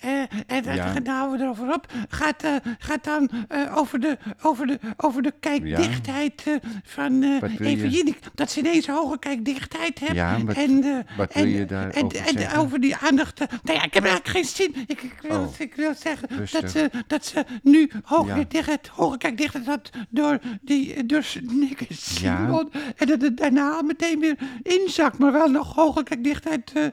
eh, 0.00 0.22
eh, 0.46 0.94
en 0.96 1.02
dan 1.04 1.14
houden 1.14 1.38
we 1.38 1.44
erover 1.44 1.74
op, 1.74 1.86
gaat, 2.08 2.44
gaat 2.78 3.04
dan 3.04 3.30
over, 3.74 4.00
de, 4.00 4.18
over, 4.42 4.66
de, 4.66 4.78
over 4.96 5.22
de 5.22 5.32
kijkdichtheid 5.40 6.42
van? 6.84 7.40
Jinek. 7.58 8.18
Dat 8.34 8.50
ze 8.50 8.58
ineens 8.58 8.86
hoge 8.86 9.18
kijkdichtheid 9.18 9.98
heeft. 9.98 10.12
Ja, 10.12 10.44
wat- 10.44 10.56
en, 10.56 11.06
wat 11.16 11.34
wil 11.34 11.42
en, 11.42 11.48
je 11.48 11.64
daarover 11.66 12.00
en, 12.18 12.26
en, 12.26 12.38
zeggen? 12.38 12.58
over 12.58 12.80
die 12.80 12.96
aandacht. 12.96 13.38
nou 13.38 13.78
ja, 13.78 13.82
ik 13.84 13.94
heb 13.94 14.04
eigenlijk 14.04 14.28
geen 14.28 14.44
zin. 14.44 14.74
Ik, 14.86 15.02
ik, 15.02 15.14
wil, 15.22 15.36
Oh. 15.40 15.54
ik 15.58 15.74
wil 15.74 15.92
zeggen 15.94 16.27
Rustig. 16.28 16.60
dat 16.60 16.70
ze, 16.70 16.90
dat 17.06 17.26
ze 17.26 17.44
nu 17.62 17.90
hoge, 18.02 18.26
Ja. 18.38 18.44
dichtheid, 18.48 18.86
hoge 18.88 19.18
kijkdichtheid 19.18 19.66
had 19.66 19.90
door, 20.08 20.38
die, 20.60 21.06
door 21.06 21.24
Nick 21.42 21.80
en 21.80 21.86
Ja. 21.88 21.96
Simon. 21.96 22.72
En 22.96 23.06
dat 23.06 23.20
het 23.22 23.36
daarna 23.36 23.82
meteen 23.82 24.20
weer 24.20 24.36
inzakt, 24.62 25.18
maar 25.18 25.32
wel 25.32 25.48
nog 25.50 25.74
hoger 25.74 26.02
kijkdichtheid 26.02 26.72
eh, 26.74 26.84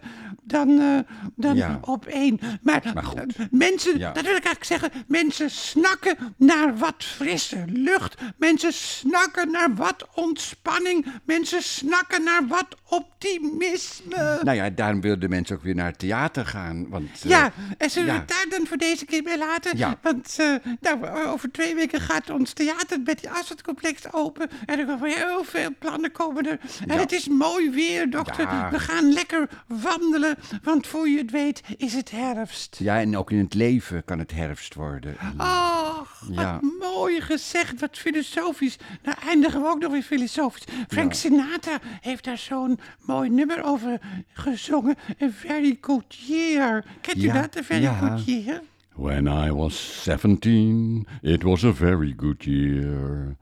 dan, 0.43 0.79
eh, 0.79 0.99
dan 1.35 1.55
Ja. 1.55 1.77
op 1.81 2.05
één. 2.05 2.39
Maar, 2.61 2.91
Maar 2.93 3.03
goed. 3.03 3.35
eh, 3.35 3.45
mensen, 3.51 3.99
dat 3.99 4.13
wil 4.21 4.35
ik 4.35 4.45
eigenlijk 4.45 4.63
zeggen, 4.63 4.91
mensen 5.07 5.49
snakken 5.51 6.17
naar 6.37 6.77
wat 6.77 6.95
frisse 7.03 7.63
lucht. 7.67 8.15
Mensen 8.37 8.73
snakken 8.73 9.51
naar 9.51 9.75
wat 9.75 10.07
ontspanning. 10.13 11.05
Mensen 11.25 11.63
snakken 11.63 12.23
naar 12.23 12.47
wat 12.47 12.67
optimisme. 12.89 14.39
Nou 14.43 14.57
ja, 14.57 14.69
daarom 14.69 15.01
wilden 15.01 15.29
mensen 15.29 15.55
ook 15.55 15.63
weer 15.63 15.75
naar 15.75 15.85
het 15.89 15.99
theater 15.99 16.45
gaan. 16.45 16.89
Want, 16.89 17.09
eh, 17.23 17.29
Ja, 17.29 17.51
en 17.77 17.89
zullen 17.89 18.13
we 18.13 18.19
het 18.19 18.27
daar 18.29 18.45
dan 18.49 18.67
voor 18.67 18.77
deze 18.77 19.05
keer 19.05 19.23
bij 19.25 19.37
laten? 19.37 19.77
Ja. 19.77 19.97
Want 20.01 20.35
eh, 20.39 20.55
nou, 20.81 21.25
over 21.27 21.51
twee 21.51 21.75
weken 21.75 22.01
gaat 22.01 22.29
ons 22.29 22.53
theater 22.53 22.99
met 23.05 23.19
die 23.19 23.29
Asset-complex 23.29 24.01
open. 24.13 24.49
En 24.65 24.79
er 24.79 24.85
komen 24.85 25.09
heel 25.11 25.43
veel 25.43 25.69
plannen 25.79 26.11
komen 26.11 26.45
er. 26.45 26.59
En 26.87 26.95
Ja. 26.95 26.99
het 27.01 27.11
is 27.11 27.27
mooi 27.27 27.69
weer, 27.69 28.09
dokter. 28.09 28.43
Ja. 28.43 28.69
We 28.71 28.79
gaan 28.79 29.13
lekker 29.13 29.49
wandelen, 29.67 30.37
want 30.63 30.87
voor 30.87 31.09
je 31.09 31.17
het 31.17 31.31
weet 31.31 31.61
is 31.77 31.93
het 31.93 32.11
herfst. 32.11 32.75
Ja, 32.79 32.99
en 32.99 33.17
ook 33.17 33.31
in 33.31 33.37
het 33.39 33.53
leven 33.53 34.03
kan 34.03 34.19
het 34.19 34.31
herfst 34.31 34.73
worden. 34.73 35.15
Ach, 35.37 36.23
wat 36.29 36.61
mooi 36.79 37.21
gezegd, 37.21 37.79
wat 37.79 37.97
filosofisch. 37.97 38.77
Nou 39.03 39.17
eindigen 39.27 39.61
we 39.61 39.67
ook 39.67 39.79
nog 39.79 39.91
weer 39.91 40.01
filosofisch. 40.01 40.63
Frank 40.87 41.13
Sinatra 41.13 41.79
heeft 42.01 42.23
daar 42.23 42.37
zo'n 42.37 42.79
mooi 43.01 43.29
nummer 43.29 43.63
over 43.63 43.99
gezongen. 44.33 44.95
A 45.21 45.27
very 45.31 45.77
good 45.81 46.15
year. 46.15 46.83
Kent 47.01 47.17
u 47.23 47.31
dat, 47.31 47.57
A 47.57 47.63
very 47.63 47.81
ja. 47.81 47.97
good 47.97 48.25
year? 48.25 48.61
When 48.95 49.27
I 49.27 49.51
was 49.51 49.73
17, 50.03 51.05
it 51.21 51.43
was 51.43 51.63
a 51.63 51.71
very 51.71 52.13
good 52.17 52.43
year. 52.45 53.35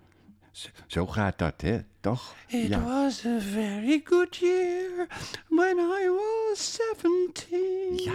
Zo, 0.52 0.70
zo 0.88 1.08
gaat 1.08 1.38
dat, 1.38 1.62
hè? 1.62 1.80
Toch? 2.02 2.36
It 2.48 2.68
ja. 2.68 2.80
was 2.84 3.26
a 3.26 3.40
very 3.40 4.02
good 4.04 4.36
year 4.36 5.08
when 5.50 5.78
I 5.80 6.10
was 6.10 6.80
17. 6.98 7.60
Ja, 7.96 8.12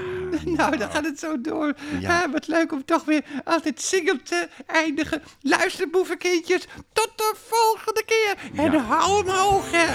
nou, 0.56 0.76
dan 0.76 0.90
gaat 0.90 1.04
het 1.04 1.18
zo 1.18 1.40
door. 1.40 1.74
Ja. 2.00 2.22
Ah, 2.22 2.32
wat 2.32 2.46
leuk 2.46 2.72
om 2.72 2.84
toch 2.84 3.04
weer 3.04 3.24
altijd 3.44 3.80
zingend 3.80 4.26
te 4.26 4.48
eindigen. 4.66 5.22
Luister, 5.40 5.90
boevenkindjes. 5.90 6.66
Tot 6.92 7.10
de 7.16 7.34
volgende 7.36 8.04
keer. 8.06 8.36
En 8.64 8.72
Ja. 8.72 8.78
hou 8.78 9.26
hem 9.26 9.34
hoog, 9.34 9.70
hè. 9.72 9.86